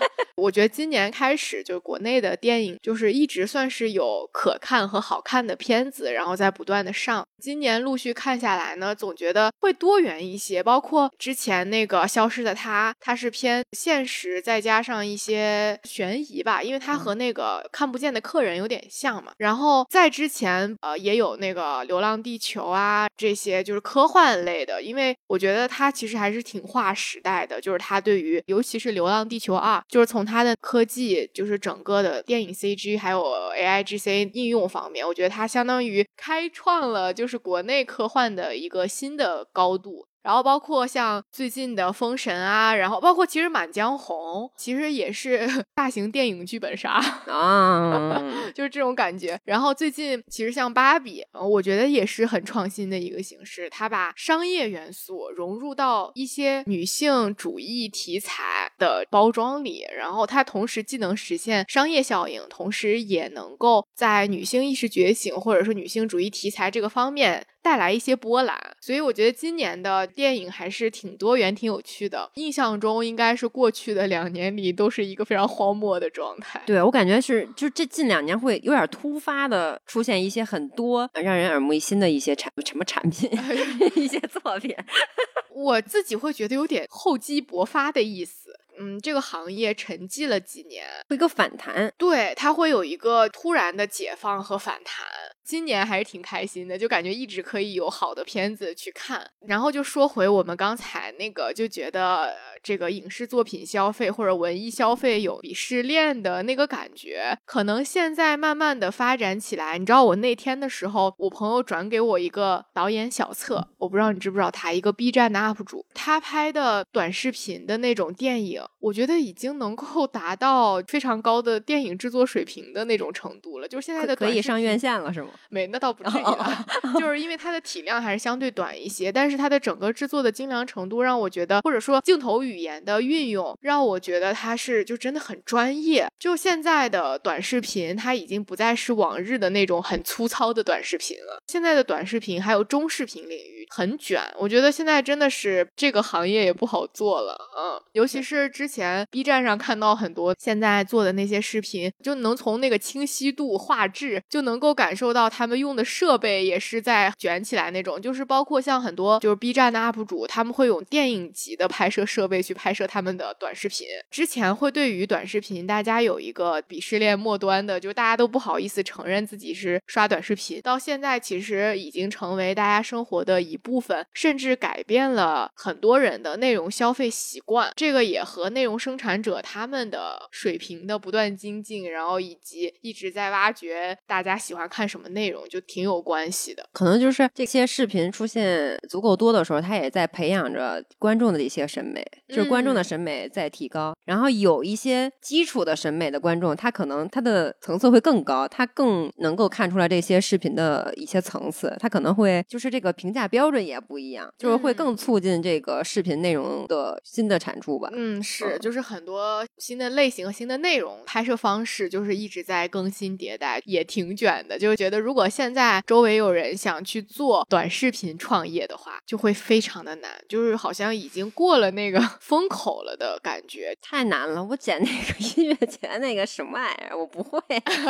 [0.36, 7.24] 我觉得今年开始，就是国内的电影，就是一直算是有可看和好看的片子，然后在不断的上。
[7.42, 10.62] 今年陆续看下来呢，总觉得会多元一些。
[10.62, 19.32] 包括之前那个《消失的她》，它是偏现实，再加上一些悬疑吧，因为它和那个《看不见的客人》有点像嘛。
[19.38, 33.22] 然后在之前，呃，也有那个《流浪地球》啊，这些就是科幻类的，因为我觉得它其实还是挺划时代的，就是它对于尤其是《流浪地球二》，就是从它的科技，就是整个的电影 CG 还有
[33.56, 40.06] AI GC 应用方面，我觉得它相当于开创了就是国内科幻的一个新的高度。
[40.22, 47.00] 然后包括像最近的《封神》啊，然后包括其实《满江红》，其实也是 大型电影剧本杀。
[47.26, 48.22] 啊，
[48.54, 49.40] 就是这种感觉。
[49.44, 67.46] 然后最近其实像芭比，呃我觉得也是很创新的一个形式，它把商业元素融入到一些女性主义题材的包装里，然后它同时既能实现商业效应，同时也能够在女性意识觉醒或者说女性主义题材这个方面。
[67.62, 72.30] 带来一些波澜，所以我觉得今年的电影还是挺多元、挺有趣的。
[72.34, 76.62] 印象中应该是过去的两年里都是一个非常荒漠的状态。
[76.66, 83.30] 对我感觉是，就这近两年会有点突发的出现一些很多让人耳目一新的一些产什么产品，
[83.94, 84.74] 一些作品。
[85.54, 88.58] 我自己会觉得有点厚积薄发的意思。
[88.78, 95.04] 嗯，这个行业沉寂了几年，一个反弹，对它会有一个突然的解放和反弹。
[95.50, 99.28] 今年还是挺开心的，就感觉一直可以有好的片子去看。
[99.48, 102.32] 然后就说回我们刚才那个，就觉得呃
[102.62, 109.76] 这个影视作品消费或者文艺消费有鄙视链的那个感觉，可能现在慢慢的发展起来。
[109.76, 123.66] 你知道我那天的时候，我朋友转给我一个导演小册，我不知道你知不知道他，一个 B 站的 UP 主，他拍的短视频的那种电影，我觉得已经能够达到非常高的电影制作水平的那种程度了。
[123.66, 125.30] 就是现在的可以上院线了是吗？
[125.48, 126.64] 没，那倒不至于啊，
[127.00, 136.06] 就是因为它的体量还是相对短一些，但是它的整个制作的精良程度让我觉得，或者说镜头语言的运用，让我觉得它是就真的很专业。
[136.18, 163.86] 就现在的短视频，它已经不再是往日的那种很粗糙的短视频了，现在的短视频还有中视频领域很卷，我觉得现在真的是这个行业也不好做了，嗯，尤其是之前 B 站上看到很多现在做的那些视频，就能从那个清晰度、画质就能够感受到到他们用的设备也是在卷起来那种，就是包括像很多就是 B 站的 UP 主，他们会用电影级的拍摄设备去拍摄他们的短视频。
[164.10, 177.70] 之前会对于短视频大家有一个鄙视链末端的，就大家都不好意思承认自己是刷短视频，到现在其实已经成为大家生活的一部分，甚至改变了很多人的内容消费习惯。
[177.76, 186.68] 这个也和内容生产者他们的水平的不断精进，然后以及一直在挖掘大家喜欢看什么内容，就挺有关系的。
[186.72, 193.94] 可能就是这些视频出现足够多的时候，它也在培养着观众的一些审美，就是观众的嗯审美在提高。
[194.04, 207.88] 然后有一些基础的审美的观众，他可能他的层次会更高，他更能够看出来这些视频的一些层次，他可能会就是这个评价标准也不一样，就是会嗯更促进这个视频内容的新的产出吧。
[207.92, 214.58] 嗯，是，嗯就是很多新的类型和新的内容拍摄方式，就是一直在更新迭代，也挺卷的。
[214.58, 223.76] 就是觉得如果现在周围有人想去做短视频创业的话，就会非常的难，就是好像已经过了那个 风口了的感觉。
[223.90, 227.40] 太难了，我剪那个音乐节那个什么玩意儿，我不会。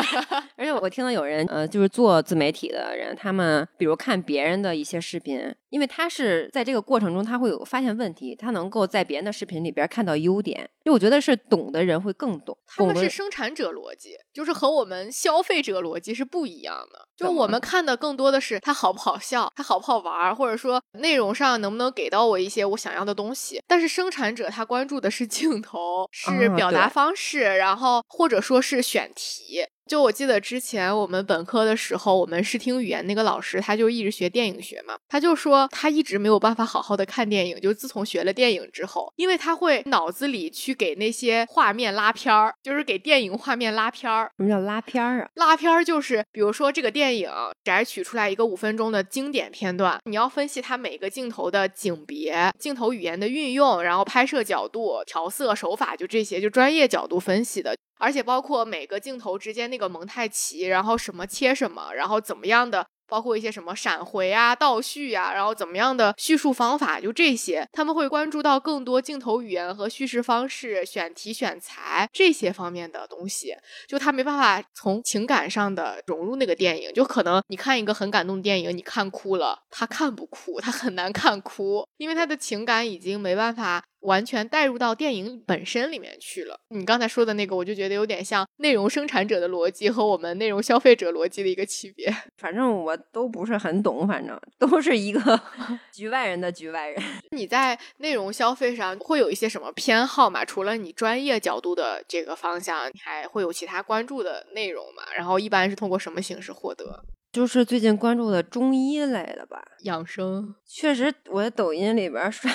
[0.56, 17.06] 而且我听到有人呃，就是做自媒体的人，他们比如看别人的一些视频，因为他是在这个过程中他会有发现问题，他能够在别人的视频里边看到优点，就我觉得是懂的人会更懂，他们是生产者逻辑，就是和我们消费者逻辑是不一样的。
[17.16, 23.62] 就我们看的更多的是它好不好笑，它好不好玩儿，或者说内容上能不能给到我一些我想要的东西。
[23.66, 29.66] 但是生产者他关注的是镜头，是啊表达方式，然后或者说是选题。
[29.90, 44.30] 就我记得之前我们本科的时候，我们视听语言那个老师，他就一直学电影学嘛，他就说他一直没有办法好好的看电影，就自从学了电影之后，因为他会脑子里去给那些画面拉片儿，就是给电影画面拉片儿。
[44.36, 45.28] 什么叫拉片儿啊？
[45.34, 47.28] 拉片儿就是，比如说这个电影
[47.64, 57.74] 摘取出来一个五分钟的经典片段，你要分析它每个镜头的景别、镜头语言的运用，然后拍摄角度、调色手法，就这些，就专业角度分析的。
[58.00, 62.84] 而且包括每个镜头之间那个蒙太奇，然后什么切什么，然后怎么样的。
[63.10, 73.56] 包括一些什么闪回啊、倒叙啊，然后怎么样的叙述方法，就这些，他们会关注到更多镜头语言和叙事方式、选题选材这些方面的东西。
[73.88, 86.58] 就他没办法从情感上的融入那个电影，就可能你看一个很感动的电影，你看哭了，他看不哭，他很难看哭，因为他的情感已经没办法完全带入到电影本身里面去了。
[86.68, 92.14] 你刚才说的那个，我就觉得有点像内容生产者的逻辑和我们内容消费者逻辑的一个区别。
[92.38, 95.40] 反正我都不是很懂，反正都是一个
[95.92, 97.02] 局外人的局外人。
[97.30, 100.44] 你在内容消费上会有一些什么偏好吗？
[100.44, 105.02] 除了你专业角度的这个方向，你还会有其他关注的内容吗？
[105.16, 107.04] 然后一般是通过什么形式获得？
[107.32, 110.54] 就是最近关注的中医类的吧，养生。
[110.66, 112.50] 确实我在抖音里边儿刷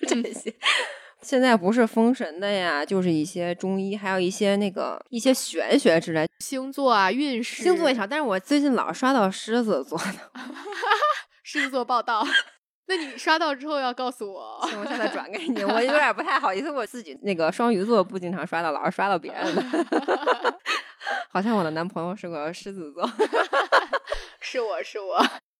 [0.06, 0.54] 这些。
[1.22, 8.06] 现在不是封神的呀，就是一些中医，还有一些那个一些玄学之类，星座啊，运势，星座也少。
[8.06, 10.30] 但是我最近老刷到狮子座的，
[11.42, 12.24] 狮子座报道。
[12.88, 14.60] 那你刷到之后要告诉我。
[14.68, 15.64] 行，我现在转给你。
[15.64, 19.62] 我有点不太好意思，我自己那个双鱼座不经常刷到，老是刷到别人的。
[21.30, 23.10] 好像我的男朋友是个狮子座。
[24.38, 25.18] 是我是我，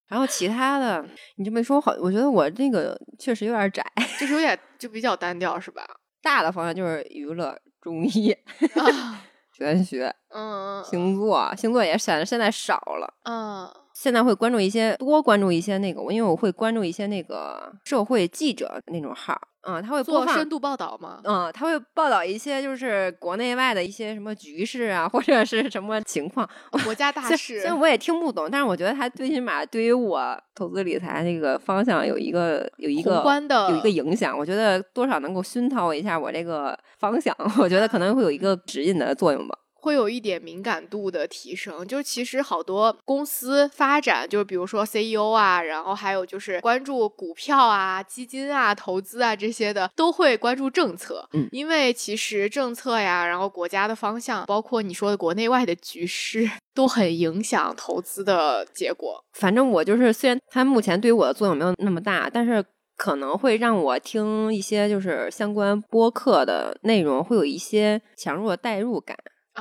[0.08, 1.04] 然后其他的，
[1.36, 3.84] 你这么一说，好，我觉得我这个确实有点窄。
[4.18, 5.82] 就是有点就比较单调，是吧？
[6.22, 13.14] 大的方向就是娱乐、中医、啊，玄学、嗯星座，星座也显得现在少了。
[13.24, 21.20] 嗯现在会关注一些，多关注一些那个，因为我会关注一些那个社会记者那种号，嗯，他会做深度报道吗？
[21.24, 26.48] 嗯，他会报道一些就是国内外的一些什么局势啊，或者是什么情况。
[26.84, 34.38] 国家大虽事虽然我也听不懂，但是我觉得他最起码对于我投资理财那个方向有一个有一个的有一个影响。
[34.38, 39.58] 我觉得多少能够熏陶一下我这个方向，我觉得可能会有一个指引的作用吧。
[39.86, 51.28] 会有一点敏感度的提升，就是其实好多公司发展，就是比如说 CEO 啊，然后还有就是关注股票啊、基金啊、投资啊这些的，都会关注政策。
[51.34, 59.22] 嗯因为其实政策呀，然后国家的方向，包括你说的国内外的局势，都很影响投资的结果。
[59.34, 62.64] 反正我就是，虽然它目前对于我的作用没有那么大，但是
[62.96, 69.16] 可能会让我听一些就是相关播客的内容，会有一些强弱的代入感。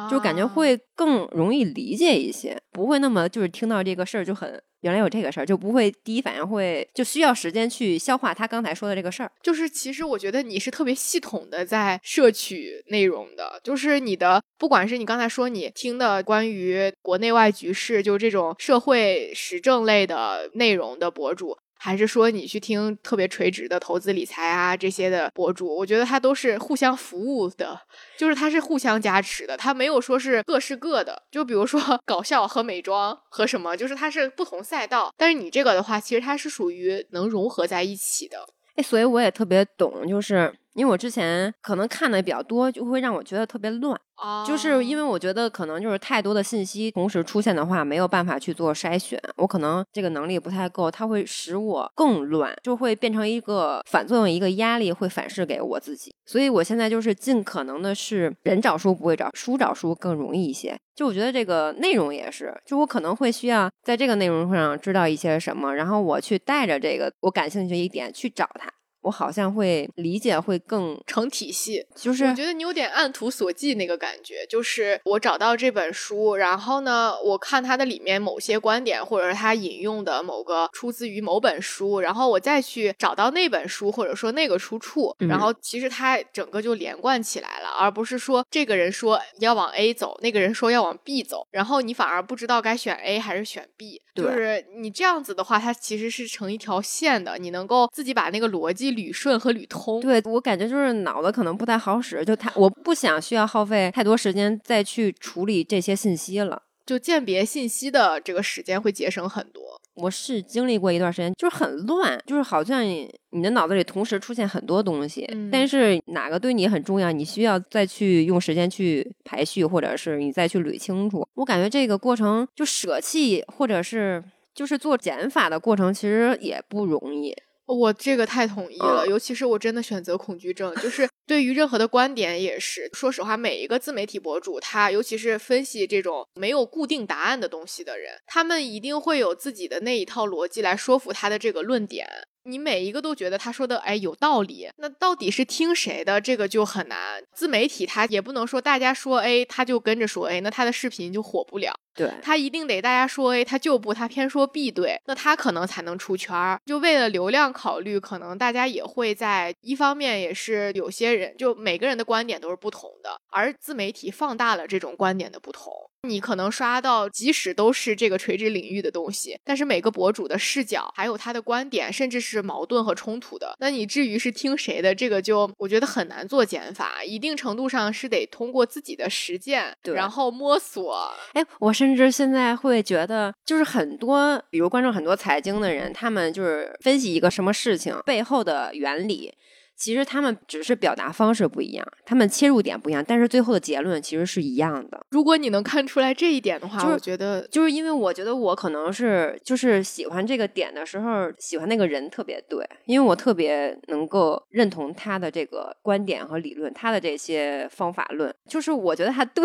[0.09, 9.31] 就感觉啊会更容易理解一些，不会那么就是听到这个事儿就很原来有这个事儿，就不会第一反应会就需要时间去消化他刚才说的这个事儿。
[9.41, 21.57] 就是其实我觉得你是特别系统的在摄取内容的，就是你的不管是你刚才说你听的关于国内外局势，就这种社会时政类的内容的博主。
[21.77, 27.79] 还是说你去听特别垂直的投资理财啊这些的博主，我觉得他都是互相服务的，
[28.17, 31.23] 就是他是互相加持的，他没有说是各是各的。
[31.31, 38.47] 就比如说 搞笑和美妆和什么，就是它是不同赛道，但是你这个的话，其实它是属于能融合在一起的。
[38.75, 43.99] 哎，所以我也特别懂，就是因为我之前可能看的比较多，就会让我觉得特别乱。
[44.15, 56.13] 啊就是因为我觉得可能就是太多的信息同时出现的话，没有办法去做筛选，我可能这个能力不太够，它会使我更乱，就会变成一个反作用，一个压力会反噬给我自己。
[56.25, 60.77] 所以我现在就是尽可能的是人找书不会找书找书更容易一些。
[60.95, 68.69] 就我觉得这个内容也是，就我可能会需要在这个内容上知道一些什么，然后我去带着这个我感兴趣一点去找它。
[69.05, 85.27] 我好像会理解会更，成体系，就是我觉得你有点按图索骥那个感觉，就是我找到这本书，然后呢，我看它的里面某些观点，或者是它引用的某个出自于某本书，然后我再去找到那本书或者说那个出处，嗯。
[85.27, 99.99] 然后其实它整个就连贯起来了，而不是说这个人说要往 A 走，那个人说要往 B 走，然后你反而不知道该选 A 还是选 B，就是你这样子的话，它其实是成一条线的，你能够自己把那个逻辑捋顺和捋通。
[99.99, 106.63] 对我感觉就是脑子可能不太好使，就他我不想需要耗费太多时间再去处理这些信息了。
[106.85, 109.81] 就鉴别信息的这个时间会节省很多。
[109.95, 121.25] 我是经历过一段时间，就是很乱，就是好像你的脑子里同时出现很多东西，嗯但是哪个对你很重要，你需要再去用时间去排序，或者是你再去捋清楚。
[121.35, 124.23] 我感觉这个过程就舍弃，或者是
[124.53, 127.33] 就是做减法的过程，其实也不容易。
[127.65, 132.89] 我这个太统一了，嗯尤其是我真的选择恐惧症，就是 对于任何的观点也是。
[132.93, 142.07] 说实话，每一个自媒体博主，他尤其是分析这种没有固定答案的东西的人，他们一定会有自己的那一套逻辑来说服他的这个论点。
[142.47, 146.21] 你每一个都觉得他说的哎有道理，那到底是听谁的？
[146.21, 147.23] 这个就很难。
[147.33, 151.73] 自媒体他也不能说大家说 A 他就跟着说 A，那他的视频就火不了。
[151.95, 156.59] 对，他一定得大家说 A，他就不，他偏说 B 对，那他可能才能出圈儿。
[156.65, 165.71] 就为了流量考虑，可能大家也会在一方面也是有些人，就每个人的观点都是不同的，而自媒体放大了这种观点的不同。
[166.07, 173.55] 你可能刷到，即使都是这个垂直领域的东西，但是每个博主的视角，还有他的观点，甚至是矛盾和冲突的。
[173.59, 177.03] 那你至于是听谁的，这个就我觉得很难做减法。
[177.03, 181.11] 一定程度上是得通过自己的实践，然后摸索。
[181.33, 189.31] 哎，我甚至现在会觉得，就是很多，比如观众很多财经的人，他们就是分析一个什么事情背后的原理，
[189.75, 195.05] 其实他们只是表达方式不一样，他们切入点不一样，但是最后的结论其实是一样的。
[195.09, 209.43] 如果你能看出来这一点的话，就是我觉得就是因为我觉得我可能是就是喜欢这个点的时候，喜欢那个人特别对，因为我特别能够认同他的这个观点和理论，他的这些方法论，就是我觉得他对。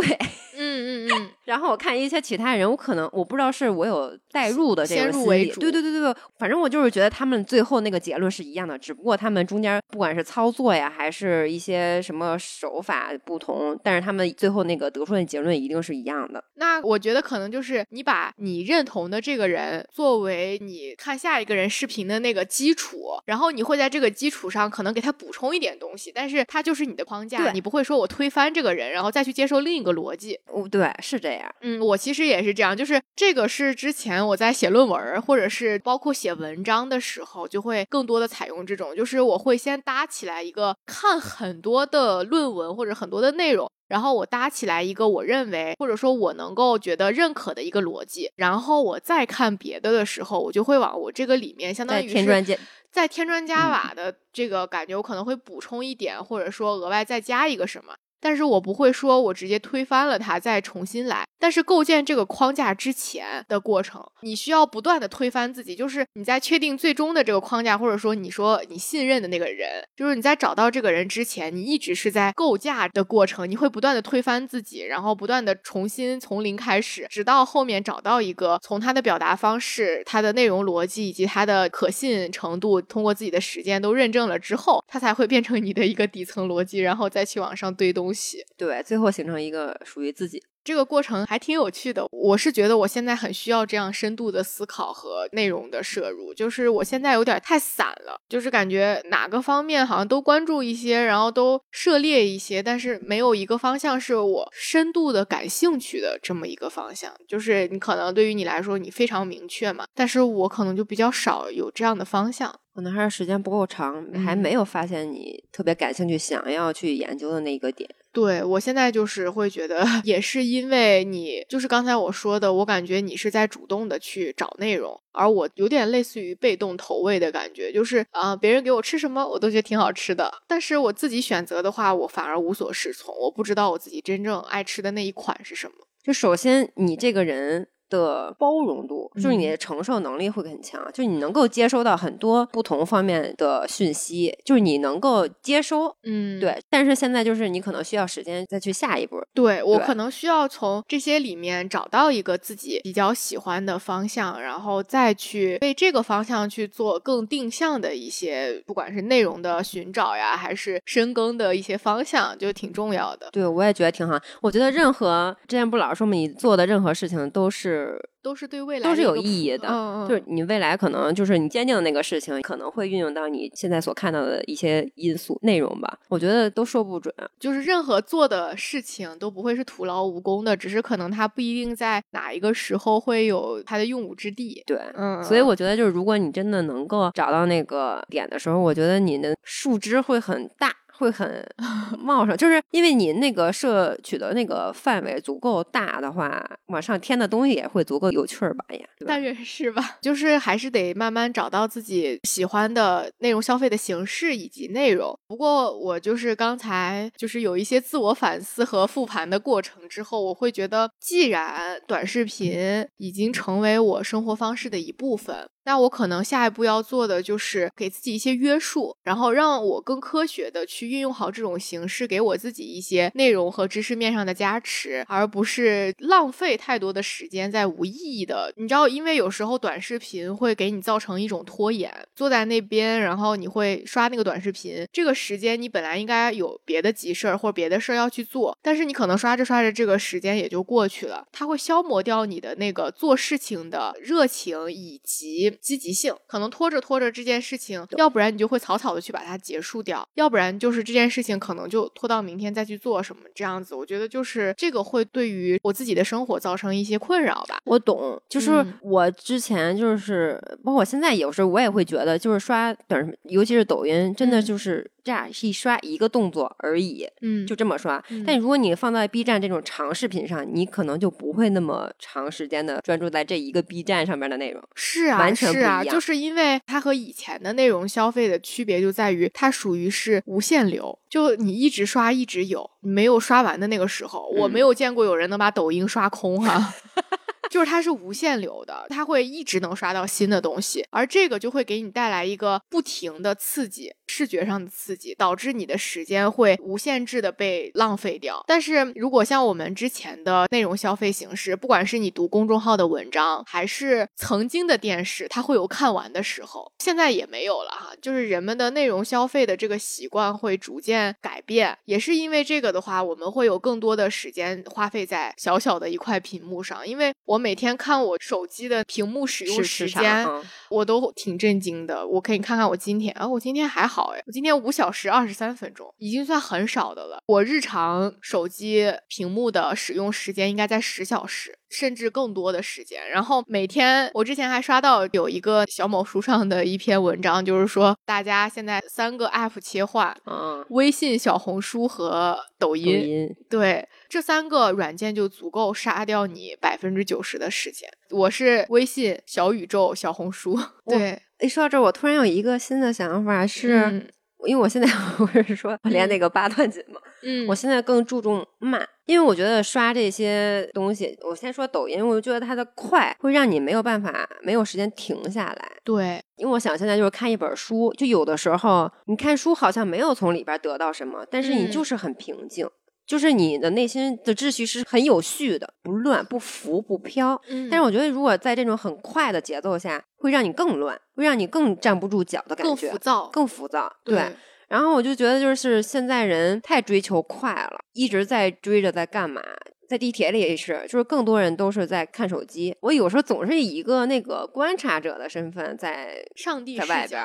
[0.57, 16.43] 嗯嗯嗯， 然后我看一些其他人，我可能我不知道是我有代入的这个先入心理对对对对，反正我就是觉得他们最后那个结论是一样的，只不过他们中间不管是操作呀，还是一些什么手法不同，但是他们最后那个得出的结论一定是一样的。
[16.55, 30.39] 那我觉得可能就是你把你认同的这个人作为你看下一个人视频的那个基础，然后你会在这个基础上可能给他补充一点东西，但是他就是你的框架，你不会说我推翻这个人，然后再去接受另一个逻辑。
[30.47, 31.55] 哦，对，是这样。
[31.61, 43.71] 嗯，我其实也是这样，就是这个是之前我在写论文，或者是包括写文章的时候，就会更多的采用这种，就是我会先搭起来一个看很多的论文或者很多的内容。
[43.89, 52.57] 然后我搭起来一个我认为或者说我能够觉得认可的一个逻辑，然后我再看别的的时候，我就会往我这个里面相当于是添砖加
[52.93, 57.95] 再添砖加嗯瓦的这个感觉，我可能会补充一点，或者说额外再加一个什么。
[58.21, 61.25] 但是我不会说我直接推翻了它再重新来。
[61.43, 88.45] 但是构建这个框架之前的过程，你需要不断的推翻自己，就是你在确定最终的这个框架，或者说你说你信任的那个人，就是你在找到这个人之前，你一直是在构架的过程，你会不断的推翻自己，然后不断的重新从零开始，直到后面找到一个从他的表达方式、他的内容逻辑以及他的可信程度，通过自己的实践都认证了之后，它才会变成你的一个底层逻辑，然后再去往上堆东西。
[88.57, 90.43] 对，最后形成一个属于自己。
[90.63, 107.11] 这个过程还挺有趣的，我是觉得我现在很需要这样深度的思考和内容的摄入，就是我现在有点太散了，就是感觉哪个方面好像都关注一些，然后都涉猎一些，但是没有一个方向是我深度的感兴趣的这么一个方向。
[107.27, 112.55] 就是你可能对于你来说你非常明确嘛，但是我可能就比较少有这样的方向。
[112.73, 117.89] 可能还是时间不够长，还嗯没有发现你特别感兴趣、想要去研究的那个点。
[118.13, 135.75] 对我现在就是会觉得， 也是因为你就是刚才我说的，我感觉你是在主动的去找内容，而我有点类似于被动投喂的感觉，就是啊、别人给我吃什么我都觉得挺好吃的，但是我自己选择的话，我反而无所适从，我不知道我自己真正爱吃的那一款是什么。
[136.03, 145.95] 就首先你这个人的包容度，就是你嗯的承受能力会很强，就是你能够接收到很多不同方面的讯息，就是你能够接收。
[146.05, 149.21] 嗯，对，但是现在就是你可能需要时间再去下一步。
[149.35, 163.29] 对我可能需要从这些里面找到一个自己比较喜欢的方向，然后再去为这个方向去做更定向的一些，不管是内容的寻找呀，还是深耕的一些方向，就挺重要的。
[163.33, 164.19] 对，我也觉得挺好。
[164.41, 169.67] 我觉得任何之前不老说嘛，你做的任何事情都是是都是对未来都是有意义的。
[169.69, 175.99] 嗯嗯，就是你未来可能就是你坚定的那个事情，可能会运用到你现在所看到的一些因素内容吧。
[176.09, 177.15] 我觉得都说不准。
[177.39, 184.63] 就是任何做的事情都不会是徒劳无功的，只是可能它不一定在哪一个时候会有它的用武之地。
[184.67, 190.71] 对，嗯，所以我觉得就是如果你真的能够找到那个点的时候，我觉得你的树枝会很大。
[191.01, 191.45] 会很
[191.99, 199.23] 茂盛，就是因为你那个摄取的那个范围足够大的话，往上添的东西也会足够有趣儿吧呀，对吧但？
[199.23, 205.19] 愿是吧， 就是还是得慢慢找到自己喜欢的内容消费的形式以及内容。
[205.27, 215.49] 不过我就是刚才就是有一些自我反思和复盘的过程之后，我会觉得，既然短视频已经成为我生活方式的一部分。
[215.65, 228.53] 那我可能下一步要做的就是给自己一些约束，然后让我更科学的去运用好这种形式，给我自己一些内容和知识面上的加持，而不是浪费太多的时间在无意义的。
[228.57, 253.75] 你知道，因为有时候短视频会给你造成一种拖延，坐在那边，然后你会刷那个短视频，这个时间你本来应该有别的急事儿或者别的事儿要去做，但是你可能刷着刷着，这个时间也就过去了，它会消磨掉你的那个做事情的热情以及积极性，可能拖着拖着这件事情，要不然你就会草草的去把它结束掉，要不然就是这件事情可能就拖到明天再去做什么这样子。
[253.75, 257.59] 我觉得就是这个会对于我自己的生活造成一些困扰吧。
[257.65, 268.03] 我懂，就是嗯我之前就是，包括我现在有时候我也会觉得，就是刷短视频，尤其是抖音，真的嗯就是这样一刷一个动作而已，嗯就这么刷。
[268.11, 274.63] 嗯但如果你放在 B 站这种长视频上，你可能就不会那么长时间的专注在这一个 B 站上面的内容。
[274.75, 286.75] 是啊，完全是啊，不一样就是因为它和以前的内容消费的区别就在于，它属于是无限流，就你一直刷一直有，你没有刷完的那个时候，我没嗯有见过有人能把抖音刷空哈、
[287.49, 298.43] 就是它是无限流的，它会一直能刷到新的东西，而这个就会给你带来一个不停的刺激，视觉上的刺激，导致你的时间会无限制的被浪费掉。
[298.47, 307.93] 但是如果像我们之前的内容消费形式，不管是你读公众号的文章，还是曾经的电视，它会有看完的时候，现在也没有了哈。
[308.01, 316.87] 就是人们的内容消费的这个习惯会逐渐改变，也是因为这个的话，我们会有更多的时间花费在小小的一块屏幕上。
[316.87, 322.05] 因为我每天看我手机的屏幕使用时间，嗯我都挺震惊的。
[322.05, 327.23] 我可以看看我今天啊，我今天还好哎，我今天五小时二十三分钟，已经算很少的了。
[327.27, 331.57] 我日常手机屏幕的使用时间应该在十小时。
[331.71, 347.89] 甚至更多的时间，然后每天我之前还刷到有一个小某书上的一篇文章，就是说大家现在三个 app 切换，嗯，微信、小红书和抖抖音，对，这三个软件就足够杀掉你百分之九十的时间。
[348.11, 354.09] 我是微信、小宇宙、小红书， 对，一说到这儿，我突然有一个新的想法是，嗯
[354.47, 354.89] 因为我现在
[355.19, 365.73] 我是说练那个八段锦嘛，嗯，我现在更注重慢，因为我觉得刷这些东西，我先说抖音，我就觉得它的快会让你没有办法没有时间停下来。
[365.83, 371.71] 对，因为我想现在就是看一本书，就有的时候你看书好像没有从里边得到什么，但是你嗯。
[371.71, 372.69] 就是很平静，
[373.11, 377.35] 就是你的内心的秩序是很有序的，不乱不浮不飘。
[377.49, 383.93] 嗯但是我觉得如果在这种很快的节奏下，会让你更乱，会让你更站不住脚的感觉更，浮躁，更浮躁。
[384.05, 384.33] 对，
[384.69, 389.43] 然后我就觉得，就是现在人太追求快了，一直在追着在干嘛。
[389.89, 392.73] 在地铁里也是，就是更多人都是在看手机。
[392.79, 397.21] 我有时候总是以一个那个观察者的身份在上帝在外边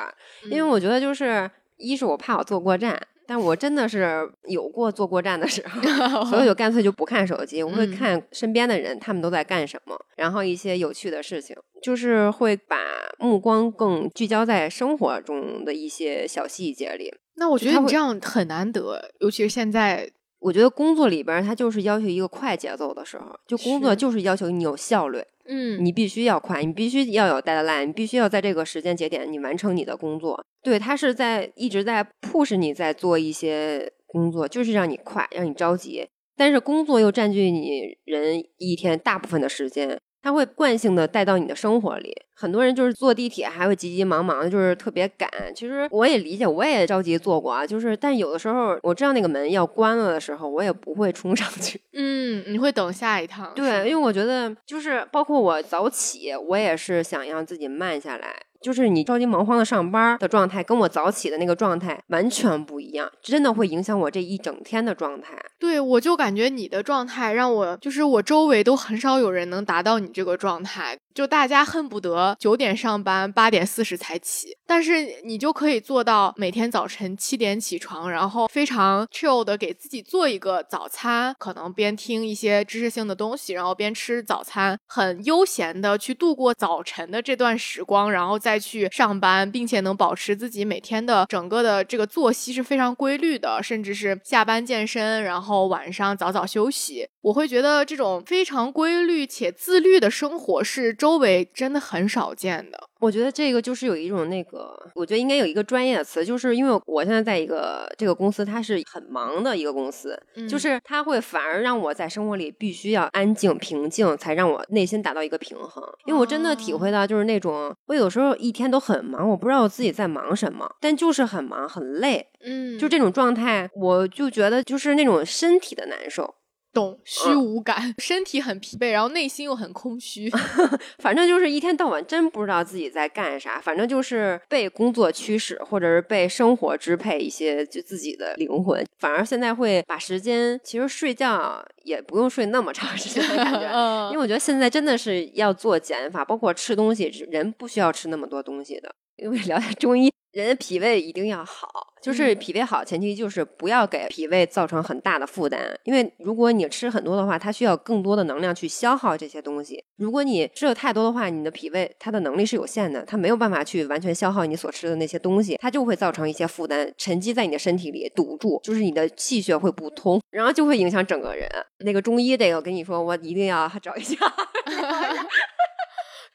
[0.50, 12.76] 因为我觉得就是一是我怕我坐过站，但我真的是有过坐过站的时候， 所以我就干脆就不看手机，我会嗯看身边的人他们都在干什么，然后一些有趣的事情，就是会把
[13.18, 17.12] 目光更聚焦在生活中的一些小细节里。
[17.38, 20.10] 那我觉得这样很难得，尤其是现在，
[20.46, 30.40] 我觉得工作里边儿它就是要求一个快节奏的时候，就工作就是要求你有效率，嗯你必须要快，你必须要有 deadline，你必须要在这个时间节点你完成你的工作。
[30.62, 36.06] 对，它是在一直在 push 你在做一些工作，就是让你快，让你着急。
[36.36, 42.12] 但是工作又占据你人一天大部分的时间，它会惯性的带到你的生活里。
[42.34, 45.30] 很多人就是坐地铁还会急急忙忙的，就是特别赶。
[45.54, 47.64] 其实我也理解，我也着急坐过啊。
[47.64, 51.80] 就是，但有的时候我知道那个门要关了的时候，我也不会冲上去。
[51.92, 58.34] 嗯，你会等下一趟，对，因为我觉得就是包括我早起，我也是想让自己慢下来，
[58.66, 65.38] 就是你着急忙慌的上班的状态，跟我早起的那个状态完全不一样，真的会影响我这一整天的状态。
[65.56, 97.08] 对，我就感觉你的状态让我，就是我周围都很少有人能达到你这个状态，就大家恨不得九点上班，八点四十才起，但是你就可以做到每天早晨七点起床，然后非常 chill 的给自己做一个早餐，可能边听一些知识性的东西，然后边吃早餐，很悠闲的去度过早晨的这段时光，然后再去上班，并且能保持自己每天的整个的这个作息是非常规律的，甚至是下班健身，然后晚上早早休息。
[97.22, 102.78] 我会觉得这种非常规律且自律的生活是围真的很少见的。
[102.98, 115.84] 我觉得这个就是有一种那个，我觉得应该有一个专业的词，就是因为我现在在一个这个公司，它是很忙的一个公司，就是它会反而让我在生活里必须要安静平静，才让我内心达到一个平衡。
[116.06, 126.34] 因为我真的体会到，就是那种我有时候一天都很忙，我不知道我自己在忙什么，但就是很忙很累，嗯，就这种状态，我就觉得就是那种身体的难受。
[126.76, 130.30] 懂虚无感，身体很疲惫，然后内心又很空虚，
[131.00, 138.84] 反正就是一天到晚真不知道自己在干啥，反正就是被工作驱使，或者是被生活支配一些就自己的灵魂。
[138.98, 148.94] 反而现在会把时间，其实睡觉也不用睡那么长时间的感觉， 因为我觉得现在真的是要做减法，包括吃东西，人不需要吃那么多东西的。
[149.16, 151.66] 因为了解中医，人的脾胃一定要好，
[152.02, 155.74] 就是脾胃好，前提就是不要给脾胃造成很大的负担。
[155.84, 159.82] 因为如果你吃很多的话，它需要更多的能量去消耗这些东西。
[159.96, 171.48] 如果你吃的太多的话，你的脾胃它的能力是有限的，它没有办法去完全消耗你所吃的那些东西，它就会造成一些负担沉积在你的身体里，堵住，就是你的气血会不通，然后就会影响整个人。
[171.78, 174.14] 那个中医这个，我跟你说，我一定要 找一下。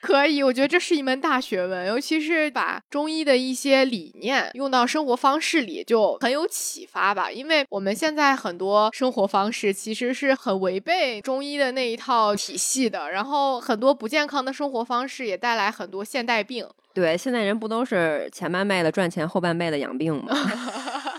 [0.02, 7.32] 可以，我觉得这是一门大学问，尤其是把中医的一些理念用到生活方式里，就很有启发吧。
[7.32, 16.68] 因为我们现在很多生活方式其实是很违背中医的那一套体系的，然后很多不健康的生活方式也带来很多现代病。
[16.94, 20.36] 对，现在人不都是前半辈子赚钱，后半辈子养病吗？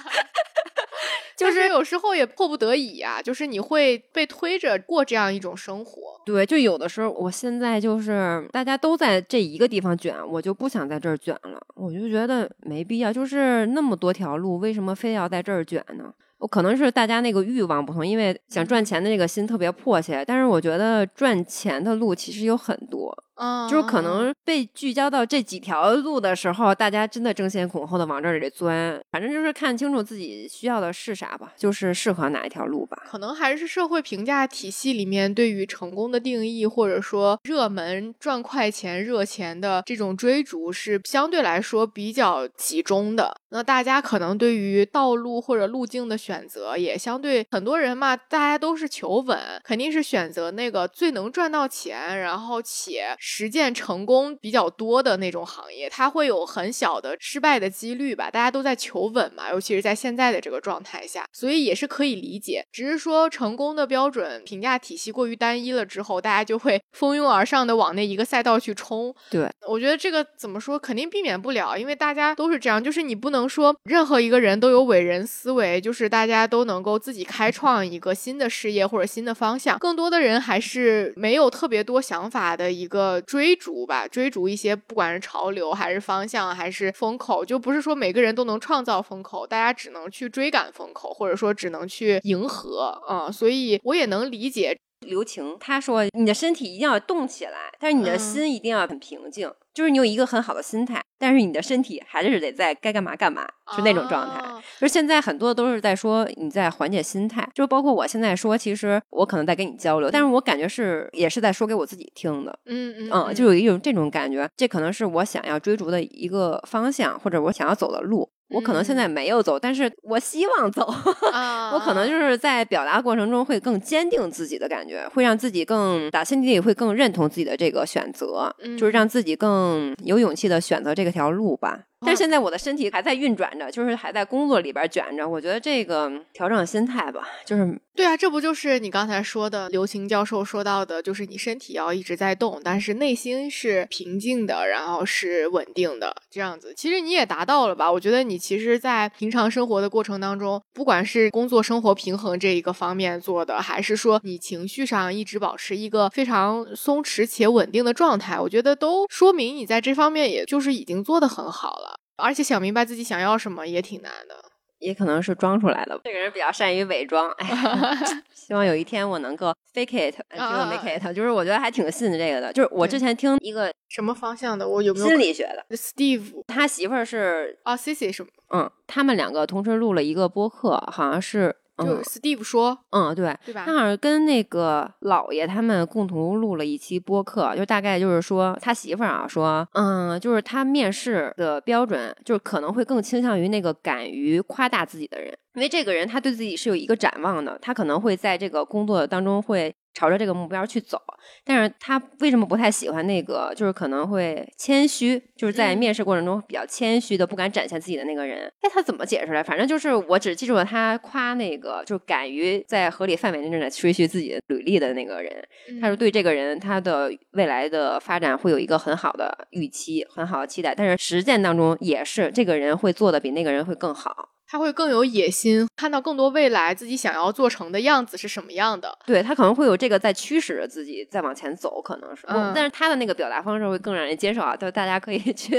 [1.43, 6.20] 就是有时候也迫不得已啊，就是你会被推着过这样一种生活。
[6.24, 13.12] 对，就有的时候，我现在就是大家都在这一个地方卷，我就不想在这儿卷了，我就觉得没必要。
[13.12, 16.12] 就是那么多条路，为什么非要在这儿卷呢？
[16.43, 20.24] 我可能是大家那个欲望不同，因为想赚钱的那个心特别迫切。
[20.26, 23.16] 但是我觉得赚钱的路其实有很多。
[23.36, 29.01] 嗯，就是可能被聚焦到这几条路的时候，大家真的争先恐后的往这里钻。
[29.11, 32.99] 反正就是看清楚自己需要的是啥吧，就是适合哪一条路吧。
[33.07, 43.34] 可能还是社会评价体系里面对于成功的定义，或者说热门赚快钱、热钱的这种追逐是相对来说比较集中的。
[43.49, 53.16] 那大家可能对于道路或者路径的选择也相对很多人嘛，大家都是求稳，肯定是选择那个最能赚到钱，然后且。
[53.18, 58.30] 实践成功比较多的那种行业，它会有很小的失败的几率吧？
[58.30, 62.64] 大家都在求稳嘛，尤其是在现在的这个状态下，所以也是可以理解。
[62.70, 69.14] 只是说成功的标准评价体系过于单一了之后，大家就会 蜂拥而上的往那一个赛道去冲。
[69.30, 79.79] 对，我觉得这个怎么说，肯定避免不了，因为大家都是这样，就是你不能说任何一个人都有伟人思维，就是大家都能够自己开创一个新的事业或者新的方向。
[79.79, 83.20] 更多的人还是没有特别多想法的一个。
[83.27, 93.31] 追逐吧，追逐一些不管是潮流还是方向还是风口，就不是说每个人都能创造风口，大家只能去追赶风口，或者说只能去迎合啊。
[93.31, 99.51] 所以我也能理解刘晴他说，你的身体一定要动起来，但是你的心一定要很平静。
[99.75, 104.41] 就是你有一个很好的心态，但是你的身体还是得在该干嘛干嘛，是那种状态。
[104.79, 112.59] 就是现在很多都是在说你在缓解心态，就包括我现在说，其实我可能在跟你交流，但是我感觉是也是在说给我自己听的。
[112.66, 118.31] 嗯嗯嗯，就有一种这种感觉，这可能是我想要追逐的一个方向，或者我想要走的路。
[118.53, 120.87] 我可能现在没有走，但是我希望走。
[121.73, 131.81] 我可能就是在表达过程中会更坚定自己的感觉，会让自己更打心底里会更认同自己的这个选择，就是让自己更有勇气的选择这个条路吧。
[132.05, 135.29] 但是现在我的身体还在运转着，就是还在工作里边卷着。
[135.29, 146.73] 我觉得这个调整心态吧，就是对啊，这不就是你刚才说的刘晴教授说到的，就是你身体要一直在动，但是内心是平静的，然后是稳定的，这样子。
[146.77, 147.91] 其实你也达到了吧？
[147.93, 161.91] 我觉得你其实，在平常生活的过程当中，不管是工作生活平衡这一个方面做的，还是说你情绪上一直保持一个非常松弛且稳定的状态，我觉得都说明你在这方面也就是已经做得很好了。
[162.23, 164.37] 而且想明白自己想要什么也挺难的，
[164.79, 166.01] 也可能是装出来的。
[166.05, 167.49] 这个人比较善于伪装，哎
[168.33, 172.53] 希望有一天我能够 fake it，结果 make it，就是我觉得还挺信这个的。
[172.53, 181.57] 就是我之前听一个什么方向的，我有没有心理学的？Steve 他媳妇儿是啊，Cici 是嗯，他们两个同时录了一个播客，好像是。
[181.79, 183.64] 就 Steve 说，嗯，对，对吧？
[183.66, 199.75] 他好像跟那个姥爷他们共同录了一期播客，就大概就是说他媳妇儿啊说，嗯，就是他面试的标准，就是可能会更倾向于那个敢于夸大自己的人，因为这个人他对自己是有一个展望的，他可能会在这个工作当中会。
[199.95, 201.01] 朝着这个目标去走，
[201.45, 203.53] 但是他为什么不太喜欢那个？
[203.55, 208.51] 就是可能会谦虚，就是在面试过程中比较谦虚的，不敢展现自己的那个人。
[208.62, 209.43] 哎，他怎么解释来？
[209.43, 215.32] 反正就是我只记住了他夸那个，就是敢于在合理范围内在吹嘘自己的履历的那个人。
[215.80, 220.74] 他说对这个人他的未来的发展会有一个很好的预期，很好的期待。
[220.74, 224.30] 但是实践当中也是这个人会做的比那个人会更好。
[224.53, 228.99] 他会更有野心，看到更多未来自己想要做成的样子是什么样的。
[229.07, 232.27] 对他可能会有这个在驱使着自己再往前走，可能是。
[232.27, 232.53] 嗯。
[232.55, 235.57] 但是他的那个表达方式会更让人接受啊，就大家可以 去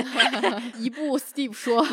[0.78, 1.84] 一步 Steve 说。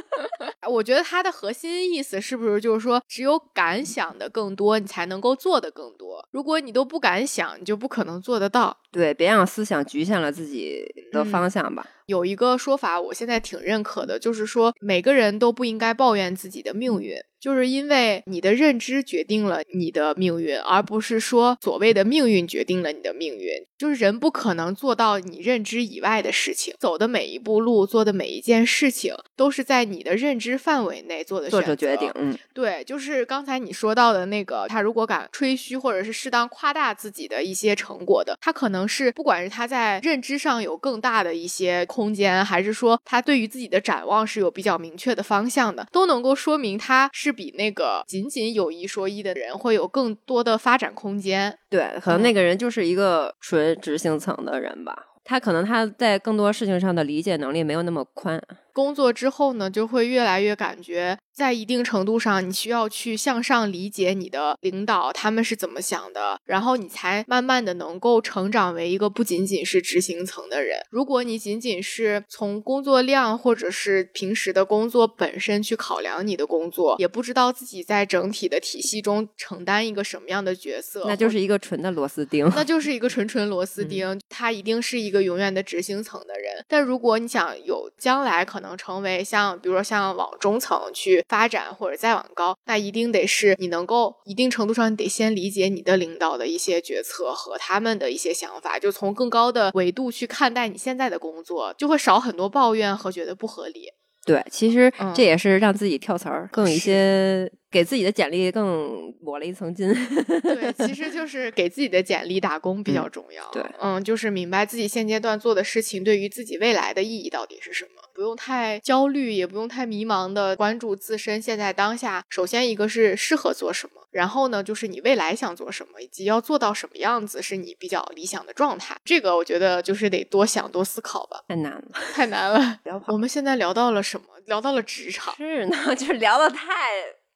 [0.66, 6.26] 我觉得他的核心意思是不是就是说，只有敢想的更多，你才能够做的更多。
[6.30, 8.74] 如果你都不敢想，你就不可能做得到。
[8.90, 10.82] 对，别让思想局限了自己
[11.12, 11.86] 的方向吧。
[12.08, 17.18] 有一个说法，我现在挺认可的，就是说每个人都不应该抱怨自己的命运。
[17.40, 23.50] 就是因为你的认知决定了你的命运，而不是说所谓的命运决定了你的命运。
[23.78, 32.10] 就是人不可能做到你认知以外的事情，走的每一步路，做的每一件事情，都是在你的认知范围内做的做出决定。
[32.16, 47.27] 嗯，对，就是刚才你说到的那个，他如果敢吹嘘或者是适当夸大自己的一些成果的，他可能是不管是他在认知上有更大的一些空间，还是说他对于自己的展望是有比较明确的方向的，都能够说明他是。
[47.28, 51.58] 是比那个仅仅有一说一的人会有更多的发展空间。
[51.68, 58.42] 对，可能那个人就是一个纯执行层的人吧，他可能他在更多事情上的理解能力没有那么宽。
[58.78, 61.18] 工作之后呢，就会越来越感觉。
[61.34, 70.78] 在一定程度上，你需要去向上理解你的领导他们是怎么想的，然后你才慢慢的能够成长为一个不仅仅是执行层的人。
[70.90, 84.20] 如果你仅仅是从工作量或者是平时的工作本身去考量你的工作，也不知道自己在整体的体系中承担一个什么样的角色，那就是一个纯的螺丝钉，那就是一个纯纯螺 丝钉。
[84.28, 86.64] 他一定是一个永远的执行层的人。
[86.68, 91.24] 但如果你想有将来可能成为像比如说像往中层去。
[91.28, 103.88] 发展或者再往高，那一定得是你能够一定程度上，你得先理解你的领导的一些决策和他们的一些想法，就从更高的维度去看待你现在的工作，就会少很多抱怨和觉得不合理。
[104.24, 107.50] 对，其实这也是让自己跳槽儿更有一些。
[107.70, 109.86] 给自己的简历更抹了一层金。
[110.40, 113.46] 对，其实就是给自己的简历打工比较重要。
[113.52, 122.24] 对，嗯，就是明白自己现阶段做的事情对于自己未来的意义到底是什么，不用太焦虑，也不用太迷茫的关注自身现在当下。
[122.28, 128.96] 首先一个是适合做什么，然后呢就是你未来想做什么，以及要做到什么样子是你比较理想的状态。
[129.04, 131.44] 这个我觉得就是得多想多思考吧。
[131.46, 132.80] 太难了，太难了。
[133.06, 134.26] 我们现在聊到了什么？
[134.46, 135.32] 聊到了职场。
[135.36, 136.66] 是呢， 就是聊的太。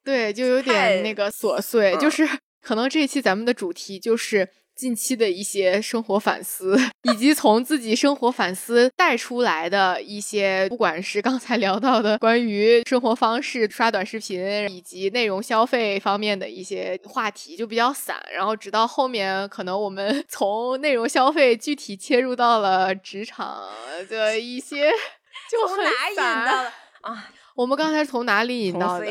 [0.03, 2.29] 对，就有点那个琐碎，就是
[2.61, 18.17] 可能这一期咱们的主题就是近期的一些生活反思， 以及从自己生活反思带出来的一些，不管是刚才聊到的关于生活方式、刷短视频以及内容消费方面的一些话题，就比较散。
[18.35, 23.63] 然后直到后面，可能我们 从内容消费具体切入到了职场
[24.09, 24.91] 的一些，
[25.51, 25.85] 就很
[26.17, 27.31] 散啊。
[27.55, 29.07] 我们刚才从哪里引到的？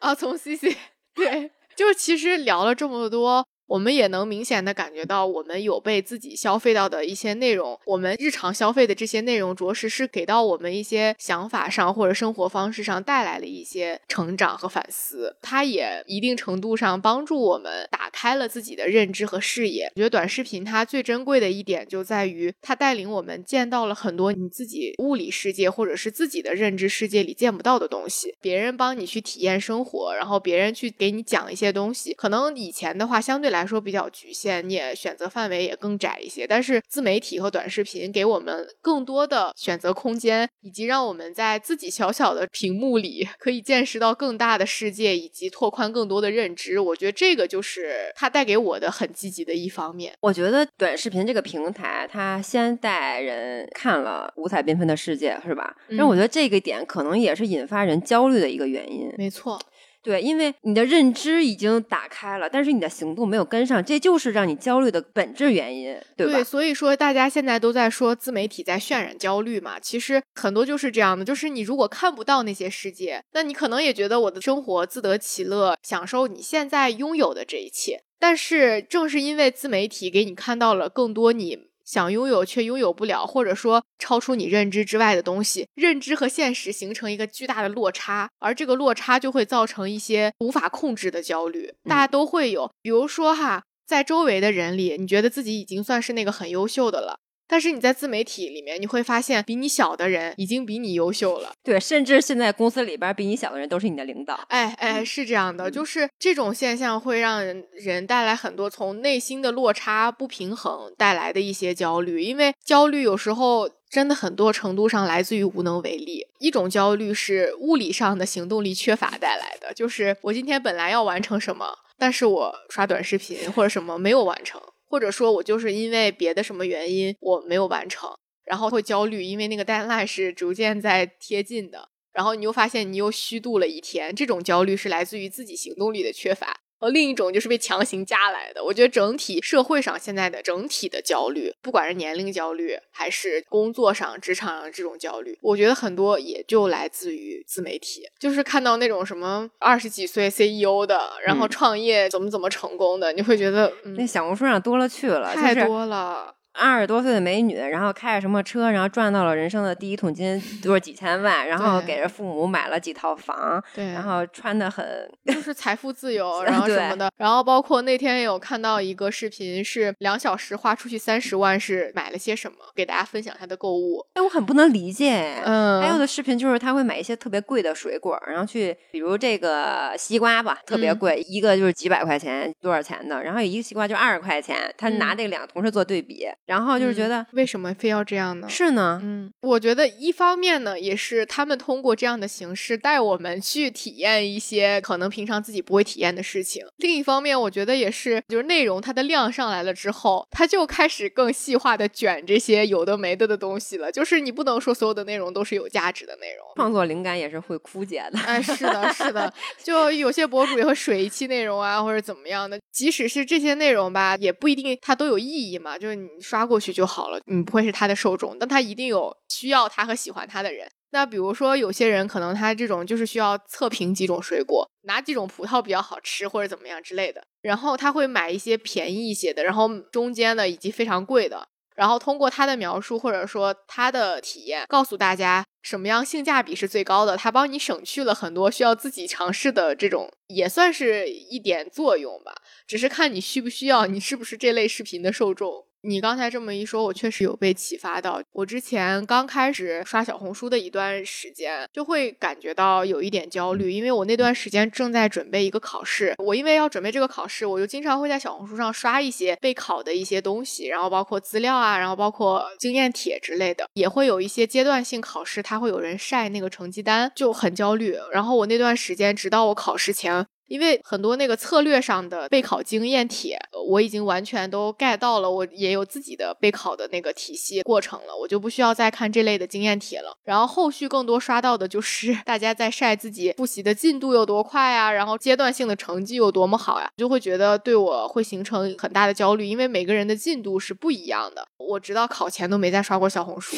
[0.00, 0.76] 啊，从 C C，
[1.14, 15.36] 对，就是其实聊了这么多，我们也能明显的感觉到，我们有被自己消费到的一些内容，我们日常消费的这些内容，着实是给到我们一些想法上或者生活方式上带来了一些成长和反思。
[15.42, 19.90] 它也一定程度上帮助我们打开了自己的认知和视野。
[19.96, 28.32] 我觉得短视频它最珍贵的一点就在于，它带领我们见到了很多你自己物理世界或者是自己的认知世界里见不到的东西。
[28.40, 33.55] 别人帮你去体验生活，然后别人去给你讲一些东西，可能以前的话相对来。
[33.56, 36.46] 来说比较局限，你也选择范围也更窄一些。
[36.46, 46.78] 但是自媒体和短视频给我们更多的选择空间，以及让我们在自己小小的屏幕里可以见识到更大的世界，以及拓宽更多的认知。
[46.78, 50.12] 我觉得这个就是它带给我的很积极的一方面。
[50.20, 55.74] 我觉得短视频这个平台，它先带人看了五彩缤纷的世界，是吧？
[55.88, 59.12] 那我觉得这个点可能也是引发人焦虑的一个原因。
[59.16, 59.58] 没错。
[60.06, 66.28] 对，因为你的认知已经打开了，但是你的行动没有跟上，这就是让你焦虑的本质原因，对？
[66.28, 78.00] 对，所以说大家现在都在说自媒体在渲染焦虑嘛，其实很多就是这样的，就是你如果看不到那些世界，那你可能也觉得我的生活自得其乐，享受你现在拥有的这一切。
[78.20, 81.58] 但是正是因为自媒体给你看到了更多你。
[81.86, 91.72] 想拥有却拥有不了，或者说超出你认知之外的东西，认知和现实形成一个巨大的落差，而这个落差就会造成一些无法控制的焦虑。
[91.84, 97.20] 大家都会有，比如说哈，在周围的人里，你觉得自己已经算是那个很优秀的了。
[97.48, 101.52] 但是你在自媒体里面，你会发现比你小的人已经比你优秀了。
[101.62, 104.38] 对，甚至现在公司里边比你小的人都是你的领导。
[104.48, 107.42] 哎哎，是这样的，就是这种现象会让
[107.72, 112.20] 人带来很多从内心的落差不平衡带来的一些焦虑。
[112.20, 116.26] 因为焦虑有时候真的很多程度上来自于无能为力。
[116.40, 121.66] 一种焦虑是物理上的行动力缺乏带来的，就是我今天本来要完成什么，
[121.96, 124.60] 但是我刷短视频或者什么没有完成。
[124.88, 128.10] 或者说，我就是因为别的什么原因我没有完成，
[128.44, 136.60] 然后会焦虑，因为那个 deadline 是逐渐在贴近的，然后你又发现你又虚度了一天，这种焦虑是来自于自己行动力的缺乏。
[136.78, 138.62] 呃，另一种就是被强行加来的。
[138.62, 148.06] 我觉得整体社会上现在的整体的焦虑，不管是年龄焦虑，还是工作上、职场上这种焦虑，我觉得很多也就来自于自媒体。
[148.20, 156.35] 就是看到那种什么二十几岁 CEO 的，然后创业怎么怎么成功的，你会觉得嗯那小红书上多了去了，太多了。
[156.58, 164.84] 二十多岁的美女，然后开着什么车，然后赚到了人生的第一桶金， 就是几千万，然后给着父母买了几套房，对，然后穿的很，
[165.24, 174.04] 就是 财富自由， 然后什么的，然后包括那天有看到一个视频，是两小时花出去三十万，是买了些什么，给大家分享他的购物。
[174.14, 186.26] 哎，我很不能理解，嗯，还有的视频就是他会买一些特别贵的水果，然后去，比如这个西瓜吧，特别贵，一个就是几百块钱，多少钱的，然后有一个西瓜就二十块钱，他拿这两个同时做对比。
[186.46, 188.48] 然后就是觉得为什么非要这样呢？
[188.48, 196.64] 是呢，嗯，我觉得一方面呢，也是他们通过这样的形式带我们去体验一些可能平常自己不会体验的事情。
[196.76, 203.90] 另一方面，我觉得也是，就是内容它的量上来了之后，它就开始更细化的卷这些有的没的的东西了。
[203.90, 208.18] 就是你不能说所有的内容都是有价值的内容，创作灵感也是会枯竭的。
[208.20, 209.32] 哎，是的，是的，
[209.64, 212.56] 就有些博主也会水一期内容啊，或者怎么样的。
[212.72, 215.76] 即使是这些内容吧，也不一定它都有意义嘛。
[215.76, 216.35] 就是你刷。
[216.36, 220.68] 刷过去就好了，你不会是他的受众，但他一定有需要他和喜欢他的人。
[220.90, 231.48] 那比如说，有些人可能他这种就是需要测评几种水果，哪几种葡萄比较好吃或者怎么样之类的，然后他会买一些便宜一些的，然后中间的以及非常贵的。
[231.74, 237.18] 然后通过他的描述或者说他的体验，告诉大家什么样性价比是最高的。
[237.18, 242.34] 他帮你省去了很多需要自己尝试的这种，也算是一点作用吧。
[242.66, 245.65] 只是看你需不需要，你是不是这类视频的受众。
[245.86, 248.20] 你刚才这么一说，我确实有被启发到。
[248.32, 256.12] 我之前刚开始刷小红书的一段时间，就会感觉到有一点焦虑，因为我那段时间正在准备一个考试。
[256.18, 267.96] 我因为要准备这个考试，我就经常会在小红书上刷一些备考的一些东西，然后包括资料啊，然后包括经验帖之类的，也会有一些阶段性考试，它会有人晒那个成绩单，就很焦虑。
[268.10, 270.26] 然后我那段时间，直到我考试前。
[270.46, 273.38] 因为很多那个策略上的备考经验帖，
[273.68, 280.16] 我已经完全都 get 到了，我也有自己的备考的那个体系过程了，我就不需要再看这类的经验帖了。
[280.24, 291.46] 然后后续更多刷到的就是大家在晒自己复习的进度有多快啊，然后阶段性的成绩有多么好呀，就会觉得对我会形成很大的焦虑，因为每个人的进度是不一样的。
[291.58, 293.56] 我直到考前都没再刷过小红书，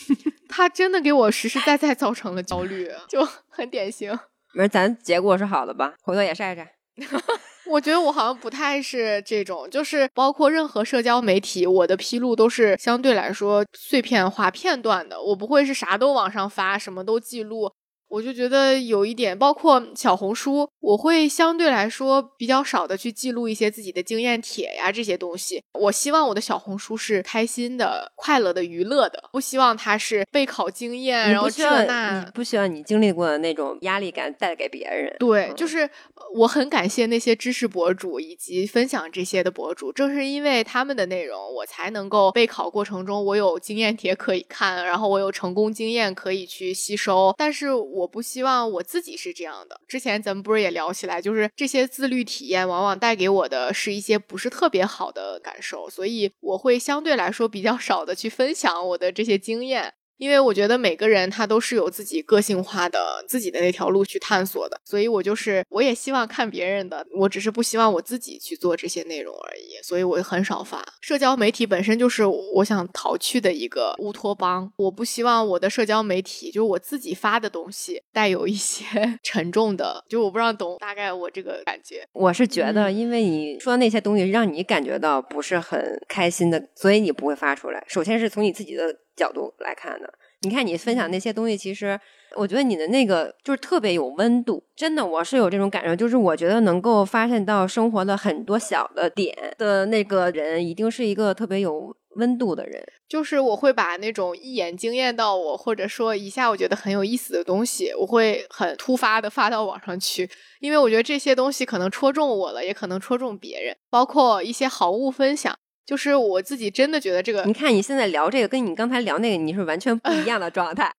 [0.48, 4.18] 它真的给我实实在在造成了焦虑，就很典型。
[4.56, 5.92] 没，咱结果是好的吧？
[6.02, 6.66] 回头也晒晒。
[7.68, 17.70] 我觉得我好像不太是这种，就是包括任何社交媒体，我的披露都是相对来说碎片化、片段的，我不会是啥都往上发，什么都记录。
[18.08, 25.62] 我就觉得有一点，包括小红书，我会相对来说比较少的去记录一些自己的经验帖呀这些东西。
[25.78, 32.20] 我希望我的小红书是开心的、快乐的、娱乐的，不希望它是备考经验，然后这那。
[32.20, 35.14] 你不希望你经历过的那种压力感带给别人。
[35.18, 35.88] 对，就是
[36.34, 47.34] 我很感谢那些知识博主以及分享这些的博主，正是因为他们的内容，我才能够备考过程中我有经验帖可以看，然后我有成功经验可以去吸收。
[47.36, 49.80] 但是我不希望我自己是这样的。
[49.88, 59.94] 之前咱们不是也聊起来，就是这些自律体验往往带给我的是一些不是特别好的感受，所以我会相对来说比较少的去分享我的这些经验。
[60.18, 70.84] 因为我觉得每个人他都是有自己个性化的自己的那条路去探索的，所以我就是我也希望看别人的，我只是不希望我自己去做这些内容而已，所以我很少发。
[71.00, 78.84] 社交媒体本身就是我想逃去的一个乌托邦，我不希望我的社交媒体就是我自己发的东西带有一些
[79.22, 82.06] 沉重的，就我不知道懂大概我这个感觉。
[82.12, 87.84] 我是觉得，因为你说那些东西让你感觉到不是很开心的，所以你不会发出来。
[87.86, 88.96] 首先是从你自己的。
[89.16, 90.12] 角度来看的，
[90.42, 91.98] 你看你分享那些东西，其实
[92.36, 102.84] 我觉得你的那个就是特别有温度，真的，我是有这种感受，就是我觉得能够发现到生活的很多小的点的那个人，一定是一个特别有温度的人。
[103.08, 110.28] 就是我会把那种一眼惊艳到我，或者说一下我觉得很有意思的东西，我会很突发的发到网上去，
[110.60, 115.56] 因为我觉得这些东西可能戳中我了，也可能戳中别人，包括一些好物分享。
[115.86, 120.92] 就是我自己真的觉得这个，你看你现在聊这个，跟你刚才聊那个，你是完全不一 样的状态。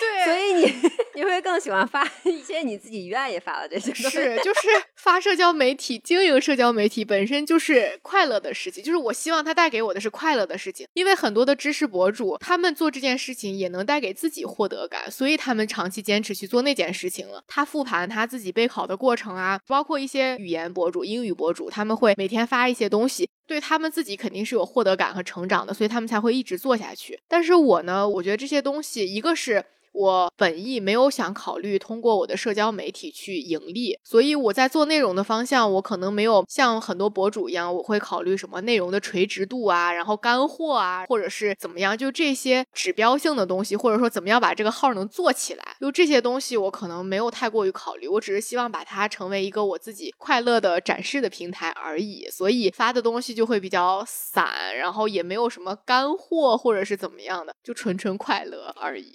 [0.00, 3.92] 对，所以你你会更喜欢发一些你自己愿意发的这些。
[3.94, 8.82] 是，就是发社交媒体、经营社交媒体本身就是快乐的事情。
[8.82, 17.42] 就是我希望它带给我的是快乐的事情，因为很多的知识博主，他们做这件事情也能带给自己获得感，所以他们长期坚持去做那件事情了。
[17.48, 27.18] 他复盘他自己备考的过程啊，包括一些语言博主、英语博主，他们会每天发一些东西，对他们自己肯定是有获得感和成长的，所以他们才会一直做下去。
[27.26, 29.64] 但是我呢，我觉得这些东西，一个是。
[29.92, 59.12] 我本意没有想考虑通过我的社交媒体去盈利，所以我在做内容的方向，我可能没有像很多博主一样，我会考虑什么内容的垂直度啊，然后干货啊，或者是怎么样，就这些指标性的东西，或者说怎么样把这个号能做起来，就这些东西我可能没有太过于考虑，我只是希望把它成为一个我自己快乐的展示的平台而已，所以发的东西就会比较散，然后也没有什么干货或者是怎么样的，就纯纯快乐而已。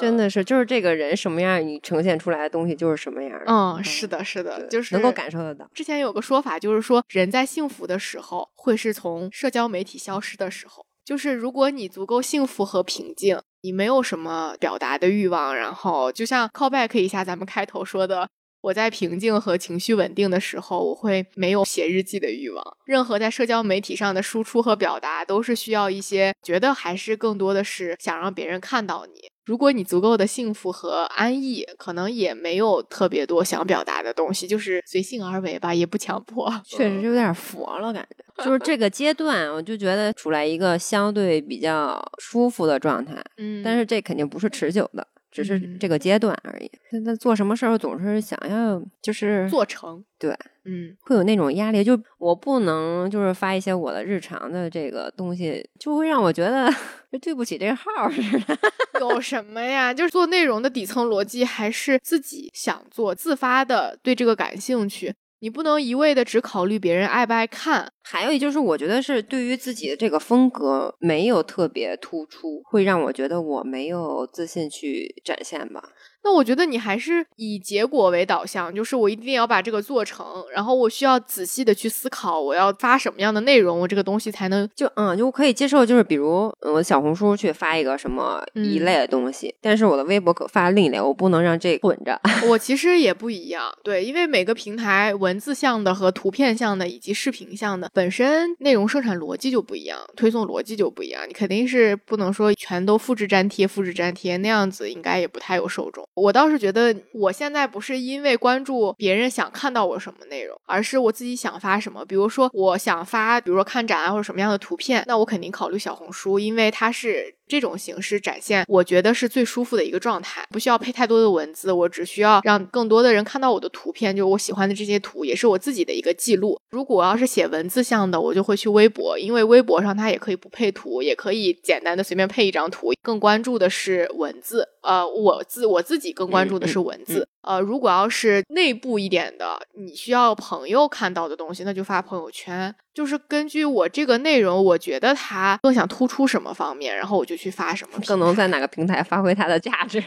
[0.00, 3.44] 真的是，就是这个人什么样，你呈现出来的东西就是什么样的。
[3.46, 5.68] 嗯，是的，是的，就是能够感受得到。
[5.74, 10.84] 之前有个说法，就是说人在幸福的时候，会是从社交媒体消失的时候。
[11.04, 18.28] 就是如果你足够幸福和平静，你没有什么表达的欲望，然后就像 callback 一下咱们开头说的。
[18.62, 22.64] 我在平静和情绪稳定的时候，我会没有写日记的欲望。
[22.86, 29.28] 任何在社交媒体上的输出和表达，都是需要一些觉得还是更多的是想让别人看到你。
[29.44, 36.52] 如果你足够的幸福和安逸，可能也没有特别多想表达的东西，就是随性而为吧，也不强迫。
[36.64, 43.22] 确实有点佛了，感觉就是这个阶段，我就觉得处在一个相对比较舒服的状态。
[43.36, 45.06] 嗯，但是这肯定不是持久的。
[45.34, 46.70] 只是这个阶段而已。
[46.90, 50.30] 现在做什么事儿总是想要就是做成，对，
[50.64, 51.82] 嗯，会有那种压力。
[51.82, 56.72] 就我不能就是发一些我的日常的这个东西，就会让我觉得
[57.10, 58.58] 就对不起这个号似的。
[59.00, 59.92] 有什么呀？
[59.92, 65.12] 就是做内容的底层逻辑还是自己想做，自发的对这个感兴趣。
[65.40, 75.82] 你不能一味的只考虑别人爱不爱看，还有就是，我觉得是对于自己的这个风格没有特别突出，会让我觉得我没有自信去展现吧。
[76.26, 80.24] 那我觉得你还是以结果为导向，就是我一定要把这个做成，
[80.54, 92.18] 然后我需要仔细的去思考我要发什么样的内容，我这个东西才能就嗯就可以接受，就是比如我小红书去发一个什么一类的东西，但是我的微博可发另一类，我不能让这混着。
[92.48, 106.04] 我其实也不一样，对，因为每个平台文字向的和图片向的以及视频向的，本身内容生产逻辑就不一样，推送逻辑就不一样，你肯定是不能说全都复制粘贴、复制粘贴那样子，应该也不太有受众。
[106.14, 112.04] 我倒是觉得，我现在不是因为关注别人想看到我什么内容，而是我自己想发什么。
[112.04, 117.36] 比如说，我想发，比如说看展啊或者什么样的图片，那我肯定考虑小红书，因为它是。
[117.46, 126.58] 这种形式展现，我觉得是最舒服的一个状态，不需要配太多的文字，我只需要让更多的人看到我的图片，就我喜欢的这些图，也是我自己的一个记录。
[126.70, 134.66] 如果要是写文字向的，我就会去微博，因为微博上它也可以不配图，也可以简单的随便配一张图，更关注的是文字。
[134.82, 137.28] 呃，我自我自己更关注的是文字。
[137.42, 142.74] 呃，如果要是内部一点的，你需要朋友看到的东西，那就发朋友圈。
[142.94, 150.02] 就是根据我这个内容，我觉得它更想突出什么方面，然后我就去发什么，更能在哪个平台发挥它的价值。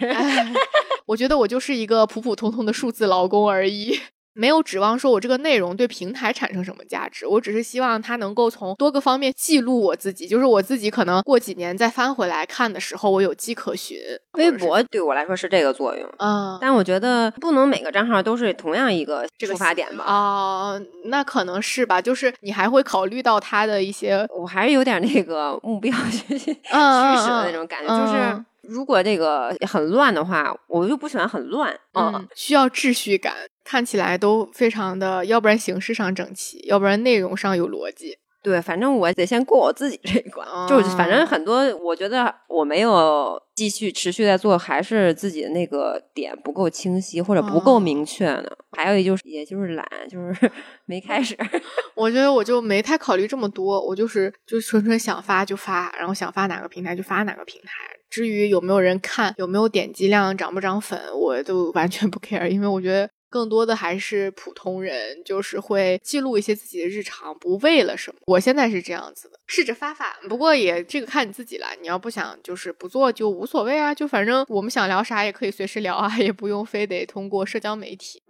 [1.06, 4.00] 我觉得我就是一个普普通通的数字劳工而已。
[4.38, 13.98] 没有指望说我这个内容对平台产生什么价值，我只是希望它能够从多个方面记录我自己，就是我自己可能过几年再翻回来看的时候，我有迹可循。
[14.34, 20.04] 微博对我来说是这个作用，嗯，但我觉得不能每个账号都是同样一个出发点吧？
[20.06, 28.46] 啊，那可能是吧，就是你还会考虑到它的一些，我还是有点那个目标趋势 的那种感觉，就是。
[28.68, 31.74] 如果这个很乱的话，我就不喜欢很乱。
[31.94, 33.34] 嗯，需要秩序感，
[33.64, 38.18] 看起来都非常的，要不然形式上整齐，要不然内容上有逻辑。
[38.48, 40.48] 对，反正我得先过我自己这一关。
[40.70, 48.50] 就是反正很多，我觉得我没有继续持续在做，还是自己的那个点不够清晰或者不够明确呢。
[48.72, 50.50] 还有一就是，也就是懒，就是
[50.88, 51.36] 没开始。
[51.94, 57.70] 我觉得我就没太考虑这么多，我就是就纯纯想发就发，然后想发哪个平台就发哪个平台。
[58.10, 63.10] 至于有没有人看，有没有点击量，涨不涨粉，我都完全不 care，因为我觉得。
[63.30, 68.20] 更多的还是普通人，就是会记录一些自己的日常，不为了什么。
[68.26, 70.18] 我现在是这样子的，试着发发。
[70.30, 78.22] 不过也这个看你自己了，你要不想就是不做就无所谓啊，就反正我们想聊啥也可以随时聊啊，也不用非得通过社交媒体。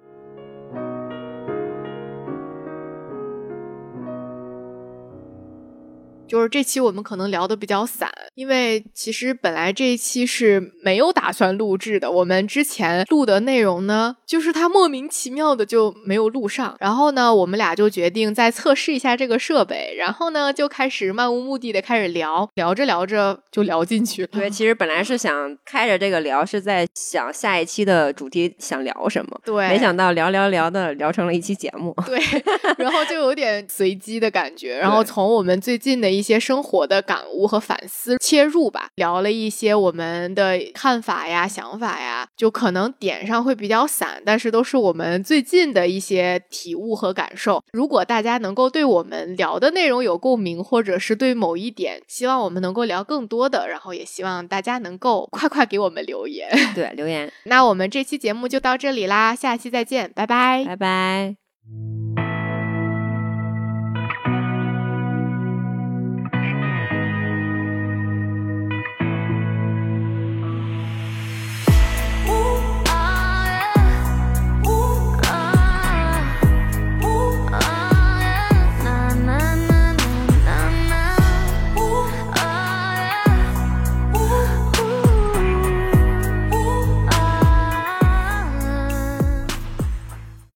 [6.28, 12.12] 就是这期我们可能聊的比较散，因为其实本来这一期是没有打算录制的。
[12.12, 16.76] 我们之前录的内容呢，就是它莫名其妙的就没有录上。
[16.80, 24.28] 然后呢，我们俩就决定再测试一下这个设备，然后呢就开始漫无目的的开始聊，聊着聊着就聊进去了。
[24.32, 29.40] 对， 其实本来是想开着这个聊，是在想下一期的主题想聊什么。
[29.46, 31.96] 对，没想到聊聊聊的聊成了一期节目。
[32.06, 32.20] 对，
[32.78, 34.78] 然后就有点随机的感觉。
[34.78, 36.17] 然后从我们最近的。
[36.18, 47.62] 一些生活的感悟和反思切入吧，聊了一些我们的看法呀、想法呀，就可能点上会比较散，但是都是我们最近的一些体悟和感受。
[47.72, 56.50] 如果大家能够对我们聊的内容有共鸣，或者是对某一点希望我们能够聊更多的，然后也希望大家能够快快给我们留言。
[56.74, 57.32] 对，留言。
[57.44, 62.07] 那我们这期节目就到这里啦，下期再见，拜拜，拜拜。